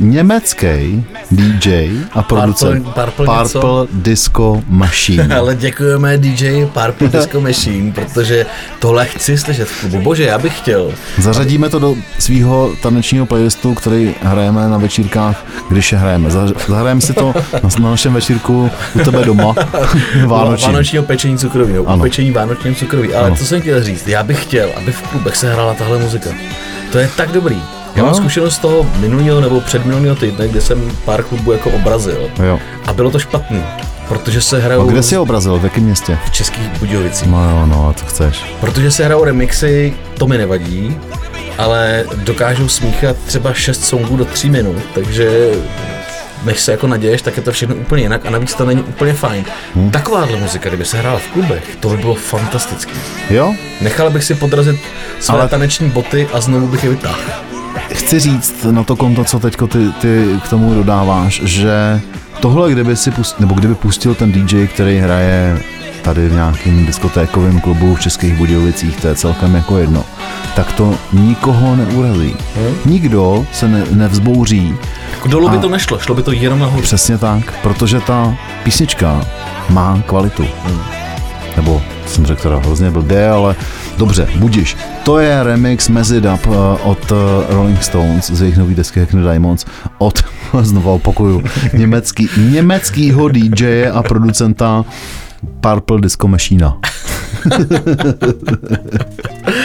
německý 0.00 1.04
DJ 1.36 1.90
a 2.12 2.22
producent 2.22 2.84
Purple 2.94 3.38
něco? 3.38 3.60
Purple 3.60 3.86
Disco 3.92 4.62
Machine. 4.68 5.36
Ale 5.38 5.54
děkujeme 5.54 6.18
DJ 6.18 6.66
Purple 6.66 7.08
Disco 7.08 7.40
Machine, 7.40 7.92
protože 7.92 8.46
tohle 8.78 9.06
chci 9.06 9.38
slyšet 9.38 9.68
v 9.68 9.80
klubu. 9.80 10.00
Bože, 10.00 10.24
já 10.24 10.38
bych 10.38 10.58
chtěl. 10.58 10.92
Zařadíme 11.18 11.68
to 11.68 11.78
do 11.78 11.96
svého 12.18 12.70
tanečního 12.82 13.26
playlistu, 13.26 13.74
který 13.74 14.14
hrajeme 14.22 14.68
na 14.68 14.78
večírkách, 14.78 15.44
když 15.70 15.92
je 15.92 15.98
hrajeme. 15.98 16.30
Zahrajeme 16.68 17.00
si 17.00 17.12
to 17.12 17.34
na, 17.62 17.68
na 17.80 17.90
našem 17.90 18.14
večírku 18.14 18.70
u 18.94 18.98
tebe 18.98 19.24
doma. 19.24 19.54
Vánoční. 20.26 20.66
Vánočního 20.66 21.04
pečení 21.04 21.38
cukroví, 21.38 21.74
Ano. 21.86 22.02
pečení 22.02 22.30
vánočního 22.30 22.74
cukroví. 22.76 23.14
Ale 23.14 23.26
Ano. 23.26 23.36
co 23.36 23.44
jsem 23.46 23.60
chtěl 23.60 23.82
říct, 23.82 24.08
já 24.08 24.22
bych 24.22 24.42
chtěl, 24.42 24.68
aby 24.76 24.92
v 24.92 25.02
klubech 25.02 25.36
se 25.36 25.52
hrála 25.52 25.74
tahle 25.74 25.98
muzika. 25.98 26.30
To 26.92 26.98
je 26.98 27.10
tak 27.16 27.32
dobrý. 27.32 27.56
Já 27.96 28.02
mám 28.02 28.12
No. 28.12 28.18
zkušenost 28.18 28.54
z 28.54 28.58
toho 28.58 28.86
minulého 28.98 29.40
nebo 29.40 29.60
předminulého 29.60 30.16
týdne, 30.16 30.48
kde 30.48 30.60
jsem 30.60 30.90
pár 31.04 31.22
klubů 31.22 31.52
jako 31.52 31.70
obrazil. 31.70 32.30
Jo. 32.46 32.58
A 32.86 32.92
bylo 32.92 33.10
to 33.10 33.18
špatný, 33.18 33.62
protože 34.08 34.40
se 34.40 34.60
hrajou 34.60 34.82
A 34.88 34.92
kde 34.92 35.02
jsi 35.02 35.14
je 35.14 35.18
obrazil? 35.18 35.58
V 35.58 35.64
jakém 35.64 35.84
městě? 35.84 36.18
v 36.26 36.30
českých 36.30 36.68
Budějovicích. 36.78 37.28
No 37.28 37.50
jo, 37.50 37.66
no, 37.66 37.88
a 37.88 37.92
co 37.92 38.06
chceš? 38.06 38.44
Protože 38.60 38.90
se 38.90 39.04
hrajou 39.04 39.24
remixy, 39.24 39.94
to 40.18 40.26
mi 40.26 40.38
nevadí, 40.38 40.96
ale 41.58 42.04
dokážou 42.14 42.68
smíchat 42.68 43.16
třeba 43.26 43.52
6 43.54 43.84
songů 43.84 44.16
do 44.16 44.24
3 44.24 44.48
minut, 44.50 44.76
takže 44.94 45.50
než 46.44 46.60
se 46.60 46.70
jako 46.72 46.86
naděješ, 46.86 47.22
tak 47.22 47.36
je 47.36 47.42
to 47.42 47.52
všechno 47.52 47.74
úplně 47.74 48.02
jinak 48.02 48.26
a 48.26 48.30
navíc 48.30 48.54
to 48.54 48.64
není 48.66 48.82
úplně 48.82 49.12
fajn. 49.14 49.44
Hmm. 49.74 49.90
Takováhle 49.90 50.36
muzika, 50.38 50.68
kdyby 50.68 50.84
se 50.84 50.96
hrála 50.98 51.18
v 51.18 51.26
klubech, 51.26 51.76
to 51.80 51.88
by 51.88 51.96
bylo 51.96 52.14
fantastické. 52.14 52.92
Jo? 53.30 53.54
Nechal 53.80 54.10
bych 54.10 54.24
si 54.24 54.34
podrazit 54.34 54.80
své 55.20 55.34
ale... 55.38 55.48
taneční 55.48 55.90
boty 55.90 56.28
a 56.32 56.40
znovu 56.40 56.66
bych 56.68 56.84
je 56.84 56.90
vytáhl. 56.90 57.18
Chci 57.92 58.20
říct 58.20 58.66
na 58.70 58.84
to 58.84 58.96
konto, 58.96 59.24
co 59.24 59.38
teďko 59.38 59.66
ty, 59.66 59.92
ty 60.00 60.40
k 60.44 60.48
tomu 60.48 60.74
dodáváš, 60.74 61.42
že 61.44 62.00
tohle, 62.40 62.72
kdyby 62.72 62.96
si 62.96 63.10
pustil, 63.10 63.36
nebo 63.40 63.54
kdyby 63.54 63.74
pustil 63.74 64.14
ten 64.14 64.32
DJ, 64.32 64.66
který 64.66 64.98
hraje 64.98 65.62
tady 66.02 66.28
v 66.28 66.32
nějakém 66.32 66.86
diskotékovém 66.86 67.60
klubu 67.60 67.94
v 67.94 68.00
Českých 68.00 68.34
Budějovicích, 68.34 69.00
to 69.00 69.08
je 69.08 69.14
celkem 69.14 69.54
jako 69.54 69.78
jedno, 69.78 70.04
tak 70.56 70.72
to 70.72 70.94
nikoho 71.12 71.76
neurazí. 71.76 72.36
Nikdo 72.84 73.46
se 73.52 73.68
ne, 73.68 73.84
nevzbouří. 73.90 74.74
Dolů 75.26 75.48
by 75.48 75.58
to 75.58 75.68
nešlo, 75.68 75.98
šlo 75.98 76.14
by 76.14 76.22
to 76.22 76.32
jenom 76.32 76.58
nahoru. 76.58 76.82
Přesně 76.82 77.18
tak, 77.18 77.54
protože 77.62 78.00
ta 78.00 78.36
písnička 78.62 79.26
má 79.68 80.02
kvalitu. 80.06 80.46
Nebo 81.56 81.82
jsem 82.06 82.26
řekl 82.26 82.42
teda 82.42 82.58
hrozně 82.58 82.90
blbě, 82.90 83.30
ale 83.30 83.56
dobře, 83.98 84.28
budiš. 84.36 84.76
To 85.04 85.18
je 85.18 85.42
remix 85.42 85.88
Mezi 85.88 86.18
Up 86.18 86.46
uh, 86.46 86.54
od 86.82 87.12
uh, 87.12 87.18
Rolling 87.48 87.82
Stones 87.82 88.30
z 88.30 88.40
jejich 88.40 88.56
nový 88.56 88.74
desky 88.74 89.00
Hackney 89.00 89.22
Diamonds 89.22 89.64
od, 89.98 90.24
znovu 90.60 90.94
opakuju, 90.94 91.42
německý, 91.72 92.28
německýho 92.36 93.28
DJ 93.28 93.88
a 93.92 94.02
producenta 94.02 94.84
Purple 95.60 96.00
Disco 96.00 96.28
Machine. 96.28 96.72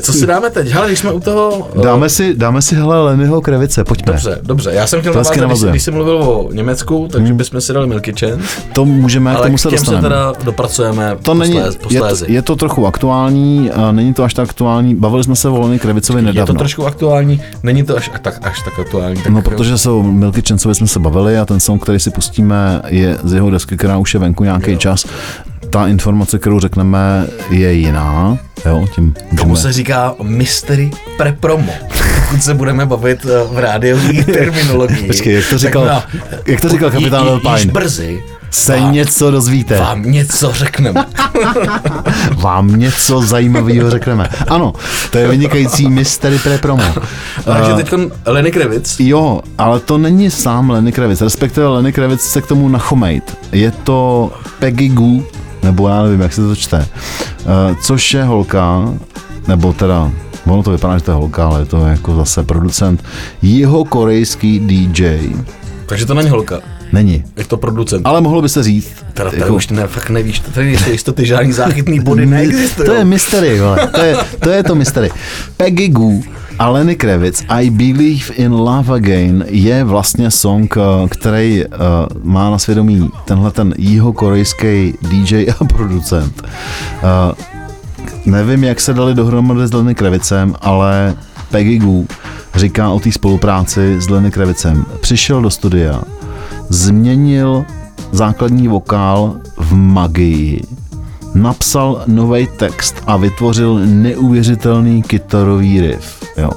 Co 0.00 0.12
si 0.12 0.26
dáme 0.26 0.50
teď? 0.50 0.68
Hele, 0.68 0.86
když 0.86 0.98
jsme 0.98 1.12
u 1.12 1.20
toho... 1.20 1.68
eh, 1.78 1.82
Dáme 1.82 2.08
si, 2.08 2.34
dáme 2.34 2.62
si 2.62 2.74
hele 2.74 3.02
Lennyho 3.02 3.40
krevice, 3.40 3.84
pojďme. 3.84 4.12
Dobře, 4.12 4.38
dobře. 4.42 4.70
Já 4.72 4.86
jsem 4.86 5.00
chtěl 5.00 5.12
navázat, 5.14 5.48
když, 5.58 5.70
když 5.70 5.82
jsi 5.82 5.90
mluvil 5.90 6.16
o 6.22 6.48
Německu, 6.52 7.08
takže 7.12 7.34
bychom 7.34 7.60
si 7.60 7.72
dali 7.72 7.86
Milky 7.86 8.12
Chance, 8.20 8.44
To 8.72 8.84
můžeme, 8.84 9.32
k 9.32 9.36
ale 9.36 9.46
tomu 9.46 9.56
k 9.56 9.60
se 9.60 9.68
těm 9.68 9.78
se 9.78 9.84
dostaneme. 9.84 10.02
teda 10.08 10.32
dopracujeme 10.44 11.16
To 11.22 11.34
není, 11.34 11.56
je, 11.90 12.00
to, 12.00 12.14
je 12.26 12.42
to 12.42 12.56
trochu 12.56 12.86
aktuální, 12.86 13.70
a 13.70 13.92
není 13.92 14.14
to 14.14 14.24
až 14.24 14.34
tak 14.34 14.48
aktuální. 14.48 14.94
Bavili 14.94 15.24
jsme 15.24 15.36
se 15.36 15.48
o 15.48 15.60
Lenny 15.60 15.78
Krevicovi 15.78 16.18
Je 16.18 16.22
to 16.22 16.26
nedávno. 16.32 16.54
trošku 16.54 16.86
aktuální, 16.86 17.42
není 17.62 17.82
to 17.82 17.96
až 17.96 18.10
tak, 18.22 18.38
až 18.46 18.62
tak 18.62 18.78
aktuální. 18.78 19.16
Tak 19.16 19.26
No, 19.32 19.42
protože 19.42 19.78
se 19.78 19.90
o 19.90 20.02
Milky 20.02 20.42
Chanceovi 20.48 20.74
jsme 20.74 20.86
se 20.86 20.98
bavili 20.98 21.38
a 21.38 21.44
ten 21.46 21.60
song, 21.60 21.82
který 21.82 22.00
si 22.00 22.10
pustíme, 22.10 22.82
je 22.88 23.18
z 23.24 23.32
jeho 23.32 23.50
desky, 23.50 23.76
která 23.76 23.98
už 23.98 24.14
je 24.14 24.20
venku 24.20 24.44
nějaký 24.44 24.76
čas. 24.78 25.06
ta 25.70 25.86
informace, 25.86 26.38
kterou 26.38 26.60
řekneme, 26.60 27.26
je 27.50 27.72
jiná. 27.72 28.38
Jo, 28.66 28.86
tím 28.94 29.14
Tomu 29.38 29.56
se 29.56 29.72
říká 29.72 30.14
mystery 30.22 30.90
pre-promo. 31.16 31.72
Pokud 32.28 32.42
se 32.42 32.54
budeme 32.54 32.86
bavit 32.86 33.26
eh, 33.26 33.54
v 33.54 33.58
rádiové 33.58 34.24
terminologii. 34.24 35.06
Počkej, 35.06 35.34
jak 35.34 35.44
to 35.44 35.50
tak 35.50 35.58
říkal- 35.60 35.84
na- 35.84 36.04
jak 36.46 36.60
to 36.60 36.68
říkal 36.68 36.90
kapitán 36.90 37.26
ji- 37.26 37.32
Již 37.34 37.44
Alpine? 37.46 37.72
brzy 37.72 38.22
se 38.50 38.76
vám- 38.80 38.92
něco 38.92 39.30
dozvíte. 39.30 39.78
vám 39.78 40.02
něco 40.02 40.52
řekneme. 40.52 41.04
Vám 42.36 42.76
něco 42.76 43.20
zajímavého 43.22 43.90
řekneme. 43.90 44.28
Ano, 44.48 44.72
to 45.10 45.18
je 45.18 45.28
vynikající 45.28 45.88
mystery 45.88 46.38
pre 46.38 46.58
promo. 46.58 46.82
Takže 47.44 47.72
Eh, 47.72 47.76
teď 47.76 47.92
Lenny 48.26 48.50
Kravitz. 48.52 49.00
Jo, 49.00 49.40
ale 49.58 49.80
to 49.80 49.98
není 49.98 50.30
sám 50.30 50.70
Lenny 50.70 50.92
Kravitz, 50.92 51.20
respektive 51.20 51.66
Lenny 51.66 51.92
Kravitz 51.92 52.22
se 52.24 52.40
k 52.42 52.46
tomu 52.46 52.68
nachomejt. 52.68 53.38
Je 53.52 53.70
to 53.70 54.30
Peggy 54.58 54.88
Goo, 54.88 55.22
nebo 55.62 55.88
já 55.88 56.02
nevím, 56.02 56.20
jak 56.20 56.32
se 56.32 56.40
to 56.40 56.56
čte, 56.56 56.78
uh, 56.78 57.76
což 57.82 58.14
je 58.14 58.24
holka, 58.24 58.94
nebo 59.48 59.72
teda, 59.72 60.10
ono 60.46 60.62
to 60.62 60.70
vypadá, 60.70 60.98
že 60.98 61.04
to 61.04 61.10
je 61.10 61.14
holka, 61.14 61.46
ale 61.46 61.60
je 61.60 61.64
to 61.64 61.86
jako 61.86 62.14
zase 62.14 62.42
producent, 62.44 63.04
jeho 63.42 63.84
korejský 63.84 64.60
DJ. 64.60 65.18
Takže 65.86 66.06
to 66.06 66.14
není 66.14 66.30
holka. 66.30 66.60
Není. 66.92 67.24
Je 67.36 67.44
to 67.44 67.56
producent. 67.56 68.06
Ale 68.06 68.20
mohlo 68.20 68.42
by 68.42 68.48
se 68.48 68.62
říct, 68.62 68.92
Teda 69.14 69.30
tady 69.30 69.50
už 69.50 69.68
ne, 69.68 69.86
fakt 69.86 70.10
nevíš, 70.10 70.40
tady 70.40 70.78
jsou 70.78 70.90
jistoty, 70.90 71.26
žádný 71.26 71.52
záchytný 71.52 72.00
body 72.00 72.26
neexistují. 72.26 72.86
To 72.86 72.94
je 72.94 73.04
mystery, 73.04 73.60
vole. 73.60 73.88
To 73.94 74.00
je, 74.00 74.16
to 74.40 74.50
je 74.50 74.62
to 74.64 74.74
mystery. 74.74 75.10
Peggy 75.56 75.88
Goo 75.88 76.22
a 76.60 76.68
Lenny 76.68 76.96
Kravitz 76.96 77.44
I 77.48 77.70
Believe 77.70 78.34
in 78.34 78.52
Love 78.52 78.94
Again 78.94 79.44
je 79.48 79.84
vlastně 79.84 80.30
song, 80.30 80.76
eh, 80.76 81.08
který 81.08 81.64
uh, 81.64 81.70
má 82.22 82.50
na 82.50 82.58
svědomí 82.58 83.10
tenhle 83.24 83.50
ten 83.50 83.74
jihokorejský 83.78 84.94
DJ 85.02 85.46
a 85.60 85.64
producent. 85.64 86.42
Uh, 86.42 87.32
nevím, 88.26 88.64
jak 88.64 88.80
se 88.80 88.94
dali 88.94 89.14
dohromady 89.14 89.66
s 89.66 89.72
Lenny 89.72 89.94
Kravicem, 89.94 90.54
ale 90.60 91.14
Peggy 91.50 91.78
Goo 91.78 92.04
říká 92.54 92.90
o 92.90 93.00
té 93.00 93.12
spolupráci 93.12 94.00
s 94.00 94.08
Lenny 94.08 94.30
Kravicem. 94.30 94.86
Přišel 95.00 95.42
do 95.42 95.50
studia, 95.50 96.02
změnil 96.68 97.64
základní 98.12 98.68
vokál 98.68 99.36
v 99.56 99.74
magii, 99.74 100.62
napsal 101.34 102.02
nový 102.06 102.48
text 102.58 102.94
a 103.06 103.16
vytvořil 103.16 103.80
neuvěřitelný 103.84 105.02
kytarový 105.02 105.80
riff. 105.80 106.22
Jo. 106.36 106.50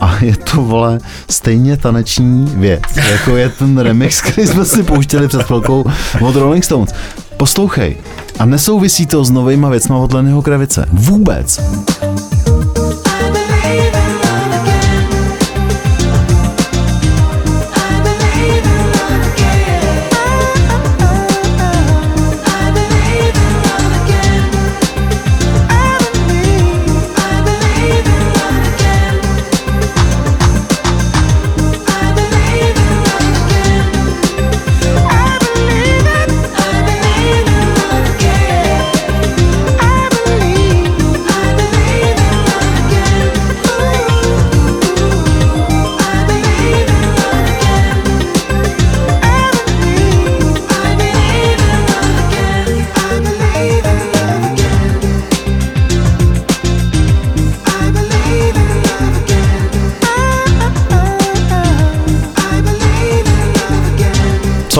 A 0.00 0.16
je 0.20 0.36
to, 0.36 0.62
vole, 0.62 0.98
stejně 1.30 1.76
taneční 1.76 2.52
věc, 2.56 2.82
jako 3.10 3.36
je 3.36 3.48
ten 3.48 3.78
remix, 3.78 4.20
který 4.20 4.46
jsme 4.46 4.64
si 4.64 4.82
pouštěli 4.82 5.28
před 5.28 5.42
chvilkou 5.42 5.84
od 6.20 6.36
Rolling 6.36 6.64
Stones. 6.64 6.94
Poslouchej. 7.36 7.96
A 8.38 8.44
nesouvisí 8.44 9.06
to 9.06 9.24
s 9.24 9.30
novejma 9.30 9.68
věcma 9.68 9.96
od 9.96 10.12
Lennyho 10.12 10.42
Kravice. 10.42 10.86
Vůbec. 10.92 11.60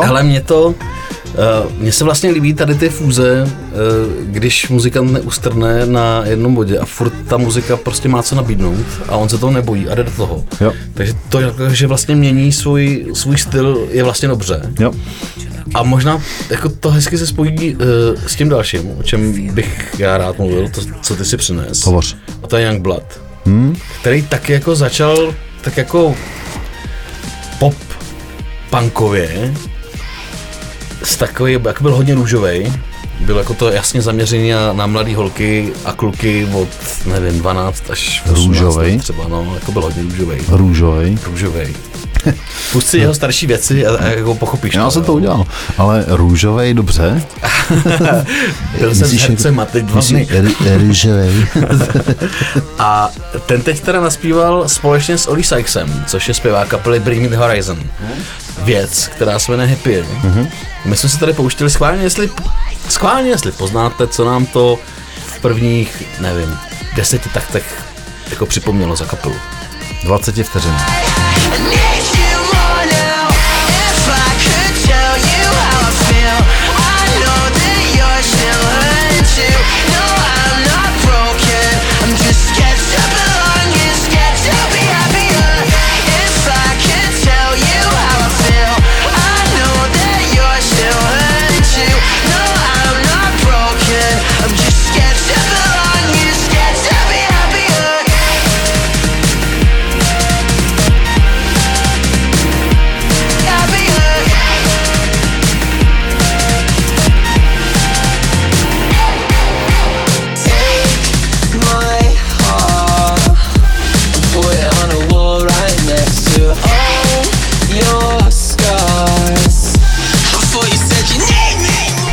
Co? 0.03 0.07
Hele, 0.07 0.23
mě 0.23 0.41
to, 0.41 0.67
uh, 0.67 0.75
mně 1.79 1.93
se 1.93 2.05
vlastně 2.05 2.31
líbí 2.31 2.55
tady 2.55 2.75
ty 2.75 2.89
fúze, 2.89 3.43
uh, 3.43 4.27
když 4.27 4.69
muzikant 4.69 5.13
neustrne 5.13 5.87
na 5.87 6.23
jednom 6.25 6.55
bodě 6.55 6.79
a 6.79 6.85
furt 6.85 7.13
ta 7.29 7.37
muzika 7.37 7.77
prostě 7.77 8.09
má 8.09 8.23
co 8.23 8.35
nabídnout 8.35 8.87
a 9.09 9.17
on 9.17 9.29
se 9.29 9.39
toho 9.39 9.53
nebojí 9.53 9.89
a 9.89 9.95
jde 9.95 10.05
do 10.05 10.11
toho. 10.11 10.45
Jo. 10.61 10.73
Takže 10.95 11.15
to, 11.29 11.41
že 11.71 11.87
vlastně 11.87 12.17
mění 12.17 12.53
svůj, 12.53 13.07
svůj 13.13 13.39
styl, 13.39 13.89
je 13.91 14.05
vlastně 14.05 14.29
dobře. 14.29 14.63
Jo. 14.81 14.93
A 15.75 15.83
možná 15.83 16.23
jako 16.51 16.69
to 16.69 16.91
hezky 16.91 17.19
se 17.19 17.27
spojí 17.27 17.75
uh, 17.75 17.81
s 18.27 18.37
tím 18.37 18.49
dalším, 18.49 18.91
o 19.01 19.03
čem 19.03 19.53
bych 19.55 19.95
já 19.99 20.19
rád 20.19 20.39
mluvil, 20.39 20.69
to, 20.69 20.81
co 21.03 21.17
ty 21.17 21.25
si 21.25 21.37
přines. 21.37 21.83
Hovor. 21.85 22.05
A 22.43 22.47
to 22.47 22.57
je 22.57 22.67
Youngblood, 22.67 23.21
hmm? 23.47 23.77
který 24.01 24.23
taky 24.23 24.53
jako 24.53 24.75
začal 24.75 25.35
tak 25.63 25.77
jako 25.77 26.17
pop 27.59 27.75
punkově, 28.71 29.55
s 31.07 31.17
takový, 31.17 31.59
jak 31.65 31.83
byl 31.83 31.95
hodně 31.95 32.15
růžový, 32.15 32.73
byl 33.21 33.39
jako 33.39 33.55
to 33.55 33.69
jasně 33.71 34.03
zaměřený 34.03 34.51
na, 34.51 34.73
na 34.73 34.87
mladé 34.87 35.17
holky 35.17 35.73
a 35.85 35.93
kluky 35.93 36.49
od, 36.53 36.69
nevím, 37.07 37.39
12 37.39 37.91
až 37.91 38.23
18 38.25 38.47
Růžovej? 38.47 38.99
třeba, 38.99 39.29
no, 39.29 39.53
jako 39.55 39.73
byl 39.73 39.83
hodně 39.83 40.03
růžový. 40.03 40.39
Růžový. 40.49 41.19
Růžovej. 41.27 41.75
Pust 42.73 42.89
si 42.89 42.99
jeho 42.99 43.15
starší 43.15 43.47
věci 43.47 43.87
a, 43.87 43.97
a 43.97 44.05
jako 44.07 44.35
pochopíš. 44.35 44.75
Já 44.75 44.91
jsem 44.91 45.05
to 45.05 45.13
udělal. 45.13 45.45
Ale 45.79 46.05
růžovej, 46.09 46.75
dobře. 46.75 47.23
Byl 48.79 48.95
jsem 48.95 49.19
hercem 49.19 49.61
a 49.61 49.65
teď 49.65 49.85
dva 49.85 50.01
dny. 50.09 50.29
r- 50.31 50.79
Růžovej. 50.79 51.47
A 52.79 53.11
ten 53.47 53.63
teď 53.63 53.81
teda 53.81 54.01
naspíval 54.01 54.69
společně 54.69 55.19
s 55.19 55.27
Oli 55.31 55.43
Sykesem, 55.45 56.05
což 56.07 56.29
je 56.29 56.35
zpěvák 56.35 56.69
kapely 56.69 57.01
Bring 57.01 57.23
Me 57.23 57.29
The 57.29 57.37
Horizon. 57.37 57.79
Věc, 58.63 59.07
která 59.17 59.39
se 59.39 59.53
jmenuje 59.53 59.69
Happy. 59.69 60.05
Mm-hmm. 60.23 60.47
My 60.85 60.97
jsme 60.97 61.09
si 61.09 61.19
tady 61.19 61.33
pouštěli 61.33 61.71
schválně, 61.71 62.03
jestli, 62.03 62.31
schválně, 62.89 63.31
jestli 63.31 63.53
poznáte, 63.53 64.07
co 64.07 64.25
nám 64.25 64.47
to 64.47 64.79
v 65.27 65.41
prvních, 65.41 66.03
nevím, 66.21 66.57
deseti 66.97 67.29
taktech 67.29 67.83
jako 68.31 68.47
připomnělo 68.47 68.97
za 68.97 69.05
kapelu. 69.05 69.35
20 70.05 70.43
vteřin. 70.47 70.75
Nation 71.61 72.32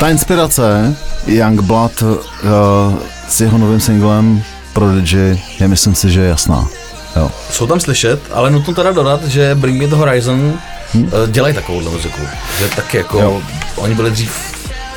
Ta 0.09 0.13
inspirace 0.13 0.95
Youngblood 1.27 2.01
uh, 2.01 2.17
s 3.27 3.41
jeho 3.41 3.57
novým 3.57 3.79
singlem 3.79 4.43
Prodigy 4.73 5.37
je 5.59 5.67
myslím 5.67 5.95
si, 5.95 6.09
že 6.09 6.21
je 6.21 6.29
jasná. 6.29 6.67
Jo. 7.15 7.31
Jsou 7.51 7.67
tam 7.67 7.79
slyšet, 7.79 8.19
ale 8.31 8.51
nutno 8.51 8.73
teda 8.73 8.91
dodat, 8.91 9.23
že 9.23 9.55
Bring 9.55 9.81
Me 9.81 9.87
The 9.87 9.95
Horizon 9.95 10.53
hmm. 10.93 11.11
dělají 11.27 11.55
takovou 11.55 11.81
muziku. 11.81 12.21
Že 12.59 12.69
taky 12.75 12.97
jako, 12.97 13.19
Jo. 13.19 13.41
oni 13.75 13.95
byli 13.95 14.11
dřív 14.11 14.31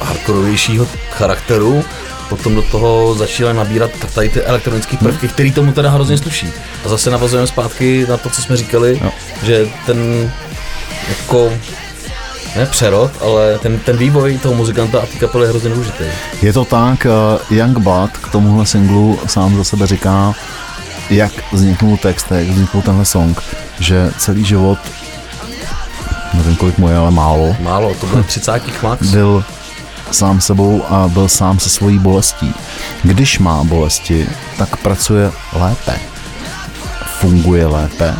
hardkorovějšího 0.00 0.86
charakteru, 1.10 1.84
potom 2.28 2.54
do 2.54 2.62
toho 2.62 3.14
začínají 3.14 3.56
nabírat 3.56 3.90
tady 4.14 4.28
ty 4.28 4.42
elektronické 4.42 4.96
prvky, 4.96 5.28
které 5.28 5.50
tomu 5.50 5.72
teda 5.72 5.90
hrozně 5.90 6.18
sluší. 6.18 6.48
A 6.84 6.88
zase 6.88 7.10
navazujeme 7.10 7.46
zpátky 7.46 8.06
na 8.08 8.16
to, 8.16 8.30
co 8.30 8.42
jsme 8.42 8.56
říkali, 8.56 9.00
Jo. 9.02 9.10
že 9.42 9.68
ten 9.86 10.32
jako 11.08 11.52
ne 12.56 12.66
přerod, 12.66 13.10
ale 13.22 13.58
ten, 13.58 13.78
ten 13.78 13.96
vývoj 13.96 14.38
toho 14.38 14.54
muzikanta 14.54 15.00
a 15.02 15.06
té 15.06 15.18
kapely 15.18 15.44
je 15.44 15.50
hrozně 15.50 15.70
důležitý. 15.70 16.04
Je 16.42 16.52
to 16.52 16.64
tak, 16.64 17.06
eh, 17.06 17.10
Young 17.54 17.78
Blood 17.78 18.10
k 18.10 18.28
tomuhle 18.28 18.66
singlu 18.66 19.18
sám 19.26 19.56
za 19.56 19.64
sebe 19.64 19.86
říká, 19.86 20.32
jak 21.10 21.32
vzniknul 21.52 21.96
text, 21.96 22.26
jak 22.30 22.48
vzniknul 22.48 22.82
tenhle 22.82 23.04
song, 23.04 23.42
že 23.80 24.10
celý 24.18 24.44
život, 24.44 24.78
nevím 26.34 26.56
kolik 26.56 26.78
mu 26.78 26.88
je, 26.88 26.96
ale 26.96 27.10
málo, 27.10 27.56
Málo, 27.60 27.94
to 27.94 28.06
bylo 28.06 28.22
30 28.26 28.82
max. 28.82 29.06
byl 29.10 29.44
sám 30.10 30.40
sebou 30.40 30.84
a 30.88 31.08
byl 31.08 31.28
sám 31.28 31.58
se 31.58 31.68
svojí 31.68 31.98
bolestí. 31.98 32.54
Když 33.02 33.38
má 33.38 33.64
bolesti, 33.64 34.26
tak 34.58 34.76
pracuje 34.76 35.32
lépe. 35.52 36.00
Funguje 37.20 37.66
lépe, 37.66 38.14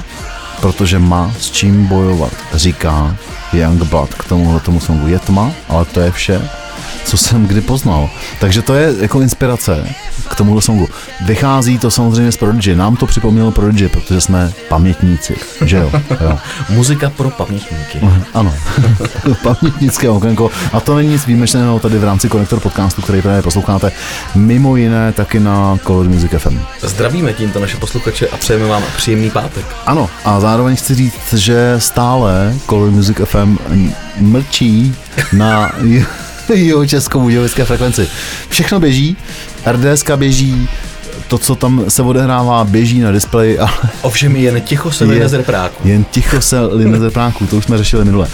protože 0.62 0.98
má 0.98 1.34
s 1.38 1.50
čím 1.50 1.86
bojovat, 1.86 2.32
říká 2.54 3.16
Young 3.52 3.82
Blood 3.82 4.14
k 4.14 4.24
tomuhle 4.24 4.60
tomu 4.60 4.80
songu. 4.80 5.08
Je 5.08 5.18
tma, 5.18 5.50
ale 5.68 5.84
to 5.84 6.00
je 6.00 6.10
vše, 6.10 6.48
co 7.04 7.16
jsem 7.16 7.46
kdy 7.46 7.60
poznal. 7.60 8.10
Takže 8.40 8.62
to 8.62 8.74
je 8.74 8.94
jako 9.00 9.20
inspirace 9.20 9.84
k 10.30 10.34
tomuhle 10.34 10.62
songu. 10.62 10.88
Vychází 11.26 11.78
to 11.78 11.90
samozřejmě 11.90 12.32
z 12.32 12.36
Prodigy. 12.36 12.74
Nám 12.74 12.96
to 12.96 13.06
připomnělo 13.06 13.50
Prodigy, 13.50 13.88
protože 13.88 14.20
jsme 14.20 14.52
pamětníci, 14.68 15.36
že 15.64 15.76
jo? 15.76 15.92
jo. 16.20 16.38
Muzika 16.68 17.10
pro 17.10 17.30
pamětníky. 17.30 18.00
Ano, 18.34 18.54
pamětnické 19.42 20.08
okénko. 20.10 20.50
A 20.72 20.80
to 20.80 20.96
není 20.96 21.08
nic 21.08 21.26
výjimečného 21.26 21.78
tady 21.78 21.98
v 21.98 22.04
rámci 22.04 22.28
Konektor 22.28 22.60
podcastu, 22.60 23.02
který 23.02 23.22
právě 23.22 23.42
posloucháte. 23.42 23.92
Mimo 24.34 24.76
jiné 24.76 25.12
taky 25.12 25.40
na 25.40 25.78
Color 25.86 26.08
Music 26.08 26.30
FM. 26.38 26.58
Zdravíme 26.80 27.32
tímto 27.32 27.60
naše 27.60 27.76
posluchače 27.76 28.28
a 28.28 28.36
přejeme 28.36 28.66
vám 28.66 28.82
příjemný 28.96 29.30
pátek. 29.30 29.66
Ano, 29.86 30.10
a 30.24 30.40
zároveň 30.40 30.76
chci 30.76 30.94
říct, 30.94 31.32
že 31.32 31.74
stále 31.78 32.54
Color 32.68 32.90
Music 32.90 33.16
FM 33.24 33.58
mlčí 34.20 34.96
na 35.32 35.72
jeho 36.54 36.86
česko-budějovické 36.86 37.64
frekvenci. 37.64 38.08
Všechno 38.48 38.80
běží, 38.80 39.16
RDS 39.66 40.04
běží, 40.16 40.68
to, 41.28 41.38
co 41.38 41.54
tam 41.54 41.84
se 41.88 42.02
odehrává, 42.02 42.64
běží 42.64 43.00
na 43.00 43.12
displeji, 43.12 43.58
ale 43.58 43.70
Ovšem 44.02 44.36
jen 44.36 44.60
ticho 44.60 44.90
se 44.90 45.06
vyjde 45.06 45.28
z 45.28 45.32
repráku. 45.32 45.88
Jen 45.88 46.04
ticho 46.04 46.40
se 46.40 46.60
line 46.60 46.98
ze 46.98 47.10
práku, 47.20 47.46
to 47.46 47.56
už 47.56 47.64
jsme 47.64 47.78
řešili 47.78 48.04
minule. 48.04 48.28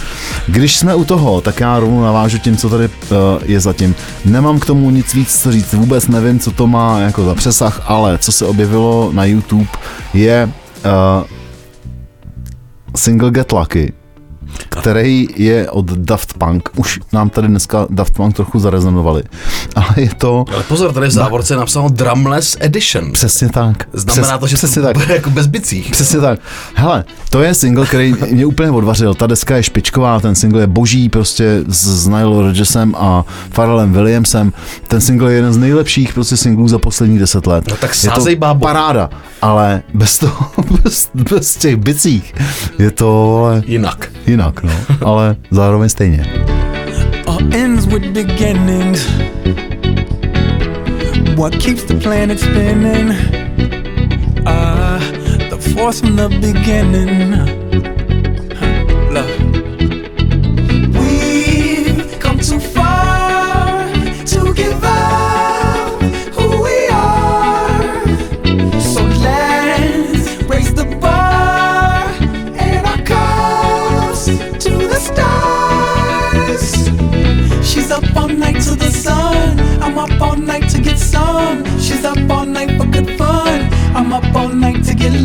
Když 0.47 0.77
jsme 0.77 0.95
u 0.95 1.05
toho, 1.05 1.41
tak 1.41 1.59
já 1.59 1.79
rovnou 1.79 2.03
navážu 2.03 2.37
tím, 2.37 2.57
co 2.57 2.69
tady 2.69 2.85
uh, 2.87 3.17
je 3.45 3.59
zatím. 3.59 3.95
Nemám 4.25 4.59
k 4.59 4.65
tomu 4.65 4.89
nic 4.89 5.13
víc 5.13 5.41
co 5.41 5.51
říct, 5.51 5.73
vůbec 5.73 6.07
nevím, 6.07 6.39
co 6.39 6.51
to 6.51 6.67
má 6.67 6.99
jako 6.99 7.25
za 7.25 7.35
přesah, 7.35 7.81
ale 7.85 8.17
co 8.17 8.31
se 8.31 8.45
objevilo 8.45 9.09
na 9.13 9.25
YouTube 9.25 9.69
je 10.13 10.49
uh, 10.85 11.27
single 12.95 13.31
Get 13.31 13.51
Lucky, 13.51 13.93
který 14.81 15.27
je 15.35 15.69
od 15.69 15.85
Daft 15.91 16.33
Punk. 16.33 16.69
Už 16.75 16.99
nám 17.13 17.29
tady 17.29 17.47
dneska 17.47 17.87
Daft 17.89 18.13
Punk 18.13 18.35
trochu 18.35 18.59
zarezonovali. 18.59 19.23
Ale 19.75 19.87
je 19.97 20.09
to 20.17 20.45
Ale 20.53 20.63
pozor, 20.63 20.93
tady 20.93 21.07
v 21.07 21.11
závorce 21.11 21.53
je 21.53 21.57
napsáno 21.57 21.89
Drumless 21.89 22.57
Edition. 22.59 23.11
přesně 23.11 23.49
tak. 23.49 23.83
Znamená 23.93 24.27
Přes- 24.27 24.39
to, 24.39 24.47
že 24.47 24.55
přesně 24.55 24.81
to 24.81 24.87
tak. 24.87 24.97
bude 24.97 25.13
jako 25.15 25.29
bez 25.29 25.47
bicích. 25.47 25.91
Přesně 25.91 26.19
tak. 26.19 26.39
Hele, 26.75 27.03
to 27.29 27.41
je 27.41 27.53
single, 27.53 27.85
který 27.85 28.15
mě 28.31 28.45
úplně 28.45 28.71
odvařil. 28.71 29.13
Ta 29.13 29.27
deska 29.27 29.55
je 29.55 29.63
špičková, 29.63 30.19
ten 30.19 30.35
single 30.35 30.61
je 30.61 30.67
boží, 30.67 31.09
prostě 31.09 31.63
s, 31.67 32.03
s 32.03 32.07
Nile 32.07 32.41
Rodgersem 32.41 32.95
a 32.97 33.25
Pharrellem 33.49 33.93
Williamsem. 33.93 34.53
Ten 34.87 35.01
single 35.01 35.31
je 35.31 35.35
jeden 35.35 35.53
z 35.53 35.57
nejlepších 35.57 36.13
prostě 36.13 36.37
singlů 36.37 36.67
za 36.67 36.79
poslední 36.79 37.19
deset 37.19 37.47
let. 37.47 37.63
No 37.69 37.75
tak 37.75 37.89
je 37.89 37.95
sázej, 37.95 38.35
to 38.35 38.39
bábo. 38.39 38.65
paráda, 38.65 39.09
ale 39.41 39.81
bez 39.93 40.17
toho, 40.17 40.51
bez, 40.83 41.09
bez 41.13 41.55
těch 41.55 41.75
bicích 41.75 42.33
je 42.79 42.91
to 42.91 43.47
Jinak. 43.65 44.11
jinak, 44.27 44.63
no. 44.63 44.68
Ale 45.05 45.35
zároveň 45.51 45.89
stejně. 45.89 46.25
all 47.29 47.53
ends 47.53 47.85
with 47.85 48.13
beginnings. 48.13 49.05
What 51.37 51.53
keeps 51.59 51.83
the 51.83 51.95
planet 51.95 52.39
spinning? 52.39 53.11
Ah, 54.45 54.99
the 55.49 55.57
force 55.73 56.01
from 56.01 56.15
the 56.15 56.29
beginning. 56.29 57.59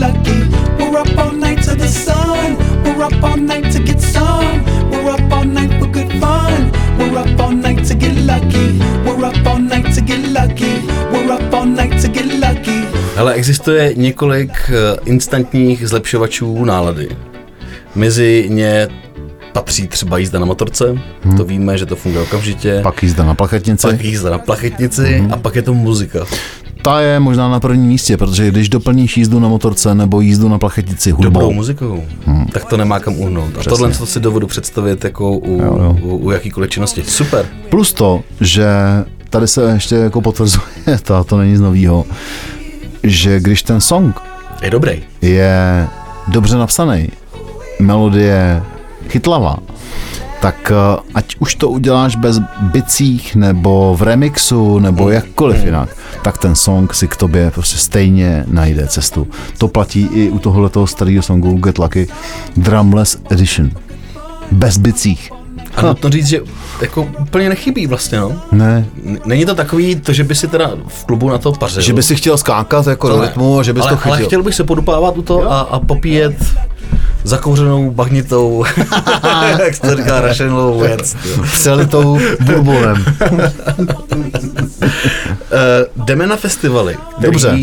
Lucky. 0.05 0.39
We're 0.79 0.99
up 1.03 1.19
all 1.19 1.33
night 1.33 1.61
to 1.67 1.75
the 1.83 1.89
sun. 1.89 2.57
We're 2.85 3.05
up 3.09 3.23
all 3.23 3.41
night 3.53 3.67
to 3.75 3.79
get 3.89 4.01
some. 4.01 4.57
We're 4.91 5.11
up 5.17 5.33
all 5.33 5.47
night 5.59 5.73
for 5.81 5.89
good 5.97 6.11
fun. 6.23 6.61
We're 6.99 7.19
up 7.23 7.41
all 7.41 7.55
night 7.67 7.81
to 7.89 7.95
get 7.95 8.17
lucky. 8.31 8.67
We're 9.07 9.25
up 9.31 9.47
all 9.47 9.59
night 9.73 9.89
to 9.97 10.01
get 10.11 10.23
lucky. 10.39 10.75
We're 11.13 11.33
up 11.37 11.55
all 11.55 11.67
night 11.67 11.95
to 12.03 12.09
get 12.09 12.29
lucky. 12.47 12.85
Ale 13.17 13.35
existuje 13.35 13.95
několik 13.97 14.51
eh, 14.69 14.97
instantních 15.05 15.89
zlepšovačů 15.89 16.65
nálady. 16.65 17.09
Mezi 17.95 18.47
ně 18.49 18.89
patří 19.53 19.89
třeba 19.89 20.19
jízda 20.19 20.39
na 20.39 20.47
motorce, 20.47 20.99
hmm. 21.23 21.37
to 21.37 21.45
víme, 21.45 21.79
že 21.79 21.87
to 21.87 21.97
funguje 21.97 22.25
okamžitě. 22.25 22.81
Pak 22.83 23.03
jízda 23.03 23.25
na 23.25 23.35
plachetnici. 23.35 23.87
pak 23.87 24.05
jízda 24.05 24.31
na 24.31 24.39
plachetnici 24.39 25.05
hmm. 25.05 25.33
a 25.33 25.37
pak 25.37 25.57
je 25.57 25.63
to 25.63 25.75
muzika. 25.75 26.27
Ta 26.85 27.01
je 27.01 27.21
možná 27.21 27.49
na 27.49 27.61
prvním 27.61 27.87
místě, 27.89 28.17
protože 28.17 28.51
když 28.51 28.69
doplníš 28.69 29.17
jízdu 29.17 29.41
na 29.41 29.49
motorce 29.49 29.95
nebo 29.95 30.21
jízdu 30.21 30.49
na 30.49 30.59
plachetnici 30.59 31.11
Dobrou 31.13 31.25
hudbou, 31.41 31.53
muzikou, 31.53 32.05
hmm. 32.27 32.47
tak 32.53 32.65
to 32.65 32.77
nemá 32.77 33.01
kam 33.01 33.19
uhnout. 33.19 33.49
A 33.49 33.51
Přesně. 33.61 33.71
tohle 33.71 33.91
to 33.91 34.07
si 34.07 34.21
dovedu 34.21 34.47
představit 34.47 35.05
jako 35.05 35.33
u, 35.33 35.61
Jo, 35.63 35.79
jo. 35.83 35.99
u, 36.03 36.17
u 36.17 36.31
jakýkoliv 36.31 36.71
činnosti. 36.71 37.05
Super. 37.05 37.47
Plus 37.71 37.93
to, 37.93 38.21
že 38.41 38.67
tady 39.31 39.49
se 39.49 39.71
ještě 39.73 39.95
jako 39.95 40.21
potvrzuje, 40.21 40.65
to, 41.05 41.25
to 41.25 41.37
není 41.39 41.53
nic 41.53 41.61
novýho, 41.61 42.05
že 43.03 43.41
když 43.41 43.63
ten 43.63 43.81
song 43.81 44.17
Je 44.63 44.71
dobrý. 44.71 45.03
je 45.23 45.87
dobře 46.29 46.57
napsaný, 46.57 47.09
melodie 47.81 48.63
chytlavá, 49.09 49.57
tak 50.45 50.73
eh, 50.73 51.01
ať 51.15 51.37
už 51.39 51.55
to 51.55 51.69
uděláš 51.69 52.17
bez 52.17 52.39
bicích 52.61 53.37
nebo 53.37 53.97
v 53.99 54.03
remixu 54.03 54.79
nebo 54.79 55.11
jakkoliv 55.11 55.65
jinak, 55.65 55.97
tak 56.23 56.39
ten 56.39 56.55
song 56.55 56.95
si 56.95 57.09
k 57.09 57.17
tobě 57.17 57.51
prostě 57.51 57.77
stejně 57.77 58.45
najde 58.49 58.87
cestu. 58.87 59.27
To 59.59 59.69
platí 59.69 60.09
i 60.13 60.31
u 60.31 60.39
tohoto 60.39 60.87
starého 60.87 61.23
songu 61.23 61.57
Get 61.57 61.79
Lucky 61.79 62.09
Drumless 62.57 63.19
Edition. 63.31 63.71
Bez 64.53 64.77
bicích. 64.79 65.31
A 65.77 65.83
nutno 65.83 66.11
říct, 66.11 66.27
že 66.27 66.41
jako 66.81 67.09
úplně 67.21 67.49
nechybí 67.49 67.87
vlastně, 67.87 68.21
no. 68.21 68.33
Ne, 68.53 68.87
Není 69.25 69.47
to 69.47 69.55
takový, 69.55 69.97
to, 69.97 70.13
že 70.13 70.25
by 70.25 70.35
si 70.35 70.49
teda 70.49 70.71
v 70.89 71.05
klubu 71.05 71.29
na 71.29 71.39
to 71.39 71.53
pařil. 71.53 71.83
že 71.83 71.93
by 71.93 72.03
si 72.03 72.17
chtěl 72.17 72.39
skákat 72.39 72.87
jako 72.87 73.09
do 73.09 73.21
ne. 73.21 73.27
rytmu 73.27 73.59
a 73.59 73.63
že 73.63 73.73
bys 73.73 73.83
ale, 73.83 73.91
to 73.91 73.97
chytil. 73.97 74.13
ale 74.13 74.23
chtěl 74.23 74.43
bych 74.43 74.55
se 74.55 74.65
podupávat 74.65 75.19
u 75.19 75.23
toho 75.23 75.53
a, 75.53 75.61
a 75.61 75.81
popíjet 75.81 76.37
zakouřenou 77.25 77.91
bahnitou, 77.91 78.65
jak 79.59 79.79
to 79.79 79.97
říká, 79.97 80.21
rašenovou 80.21 80.81
věc. 80.81 81.17
jo. 81.25 81.43
Přelitou 81.53 82.19
bourbonem. 82.47 83.05
Uh, 85.99 86.05
jdeme 86.05 86.27
na 86.27 86.37
festivaly. 86.37 86.97
Který... 87.17 87.31
Dobře. 87.31 87.59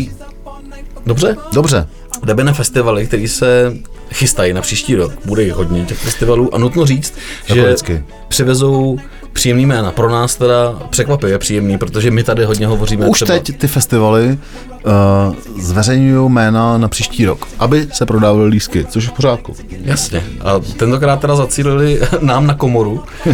Dobře? 1.06 1.36
Dobře. 1.52 1.88
Jdeme 2.24 2.44
na 2.44 2.52
festivaly, 2.52 3.06
které 3.06 3.28
se 3.28 3.72
chystají 4.12 4.52
na 4.52 4.60
příští 4.60 4.94
rok. 4.94 5.12
Bude 5.24 5.42
jich 5.42 5.52
hodně 5.54 5.84
těch 5.84 5.98
festivalů 5.98 6.54
a 6.54 6.58
nutno 6.58 6.86
říct, 6.86 7.14
Jako 7.48 7.54
že 7.54 7.66
vždycky. 7.66 8.04
přivezou 8.28 8.98
příjemný 9.32 9.66
jména. 9.66 9.90
Pro 9.90 10.10
nás 10.10 10.34
teda 10.36 10.78
překvapivě 10.90 11.38
příjemný, 11.38 11.78
protože 11.78 12.10
my 12.10 12.22
tady 12.22 12.44
hodně 12.44 12.66
hovoříme 12.66 13.06
Už 13.06 13.18
třeba... 13.18 13.38
teď 13.38 13.58
ty 13.58 13.68
festivaly 13.68 14.38
uh, 14.84 15.60
zveřejňují 15.62 16.30
jména 16.30 16.78
na 16.78 16.88
příští 16.88 17.26
rok, 17.26 17.48
aby 17.58 17.86
se 17.92 18.06
prodávaly 18.06 18.48
lístky, 18.48 18.84
což 18.84 19.04
je 19.04 19.10
v 19.10 19.12
pořádku. 19.12 19.54
Jasně. 19.84 20.22
A 20.40 20.58
tentokrát 20.76 21.20
teda 21.20 21.36
zacílili 21.36 22.00
nám 22.20 22.46
na 22.46 22.54
komoru. 22.54 23.02